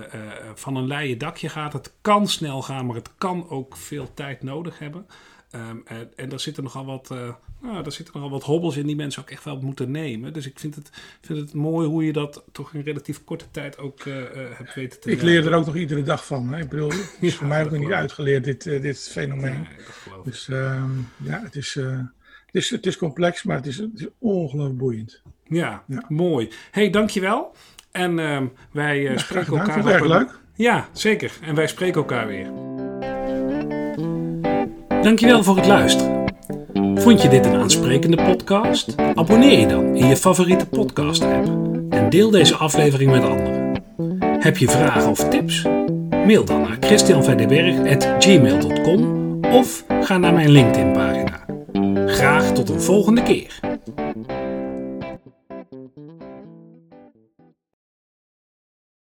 van 0.54 0.76
een 0.76 0.88
leien 0.88 1.18
dakje 1.18 1.50
gaat. 1.50 1.74
Het 1.74 1.94
kan 2.02 2.28
snel 2.28 2.62
gaan, 2.62 2.86
maar 2.86 2.96
het 2.96 3.12
kan 3.18 3.50
ook 3.50 3.78
veel 3.78 4.14
tijd 4.14 4.44
nodig 4.44 4.80
hebben. 4.80 5.06
Um, 5.56 5.82
en, 5.86 6.12
en 6.16 6.30
daar 6.30 6.40
zitten 6.40 6.64
nogal 6.64 6.86
wat, 6.86 7.10
uh, 7.12 7.34
nou, 7.62 7.84
daar 7.84 7.92
zitten 7.92 8.14
nogal 8.14 8.30
wat 8.30 8.44
hobbels 8.44 8.78
in 8.78 8.86
die 8.86 8.96
mensen 8.96 9.22
ook 9.22 9.30
echt 9.30 9.44
wel 9.44 9.60
moeten 9.60 9.92
nemen. 9.92 10.34
Dus 10.34 10.46
ik 10.46 10.60
vind 10.60 10.76
het, 10.76 10.90
vind 11.22 11.40
het 11.40 11.54
mooi 11.54 11.88
hoe 11.88 12.06
je 12.06 12.14
dat 12.14 12.44
toch 12.52 12.74
in 12.74 12.82
relatief 12.82 13.24
korte 13.24 13.46
tijd 13.52 13.78
ook 13.78 14.06
uh, 14.06 14.16
hebt 14.34 14.74
weten 14.74 15.00
te 15.00 15.12
Ik 15.12 15.22
leer 15.22 15.48
er 15.48 15.54
ook 15.54 15.66
nog 15.66 15.76
iedere 15.76 16.04
dag 16.04 16.26
van. 16.26 16.54
Hè? 16.54 16.60
Ik 16.60 16.70
bedoel, 16.70 16.90
het 17.16 17.18
is 17.20 17.36
voor 17.36 17.48
mij 17.48 17.64
ook 17.64 17.72
nog 17.72 17.80
niet 17.80 17.92
uitgeleerd, 17.92 18.44
dit, 18.44 18.64
dit 18.64 19.08
fenomeen. 19.12 19.60
Nee, 19.62 20.24
dus 20.24 20.48
um, 20.48 21.08
ja, 21.18 21.42
het 21.44 21.56
is, 21.56 21.74
het, 21.74 22.12
is, 22.52 22.70
het 22.70 22.86
is 22.86 22.98
complex, 22.98 23.44
maar 23.44 23.58
het 23.58 23.66
is, 23.66 23.78
het 23.78 24.00
is 24.00 24.08
ongelooflijk 24.18 24.78
boeiend. 24.78 25.22
Ja, 25.48 25.84
ja, 25.88 26.06
mooi. 26.08 26.50
hey, 26.72 26.90
dankjewel. 26.90 27.56
En 27.92 28.20
um, 28.20 28.52
wij 28.72 29.02
ja, 29.02 29.18
spreken 29.18 29.58
elkaar. 29.58 29.74
Vond 29.74 29.86
het 29.86 29.94
erg 29.94 30.06
leuk? 30.06 30.40
Ja, 30.56 30.90
zeker. 30.94 31.32
En 31.42 31.56
wij 31.56 31.68
spreken 31.68 32.02
elkaar 32.02 32.28
weer. 32.28 32.71
Dankjewel 35.02 35.44
voor 35.44 35.56
het 35.56 35.68
luisteren. 35.68 36.24
Vond 36.96 37.22
je 37.22 37.30
dit 37.30 37.46
een 37.46 37.56
aansprekende 37.56 38.18
podcast? 38.18 38.96
Abonneer 39.16 39.60
je 39.60 39.68
dan 39.68 39.96
in 39.96 40.08
je 40.08 40.16
favoriete 40.16 40.66
podcast 40.66 41.24
app 41.24 41.48
en 41.90 42.10
deel 42.10 42.30
deze 42.30 42.56
aflevering 42.56 43.12
met 43.12 43.24
anderen. 43.24 43.84
Heb 44.40 44.58
je 44.58 44.68
vragen 44.68 45.10
of 45.10 45.30
tips? 45.30 45.64
Mail 46.10 46.46
dan 46.46 46.62
naar 46.62 46.78
christianverdeberg.gmail.com 46.80 49.20
of 49.46 49.84
ga 50.02 50.18
naar 50.18 50.34
mijn 50.34 50.50
LinkedIn 50.50 50.92
pagina. 50.92 51.46
Graag 52.08 52.52
tot 52.52 52.70
een 52.70 52.82
volgende 52.82 53.24
keer. 53.24 53.60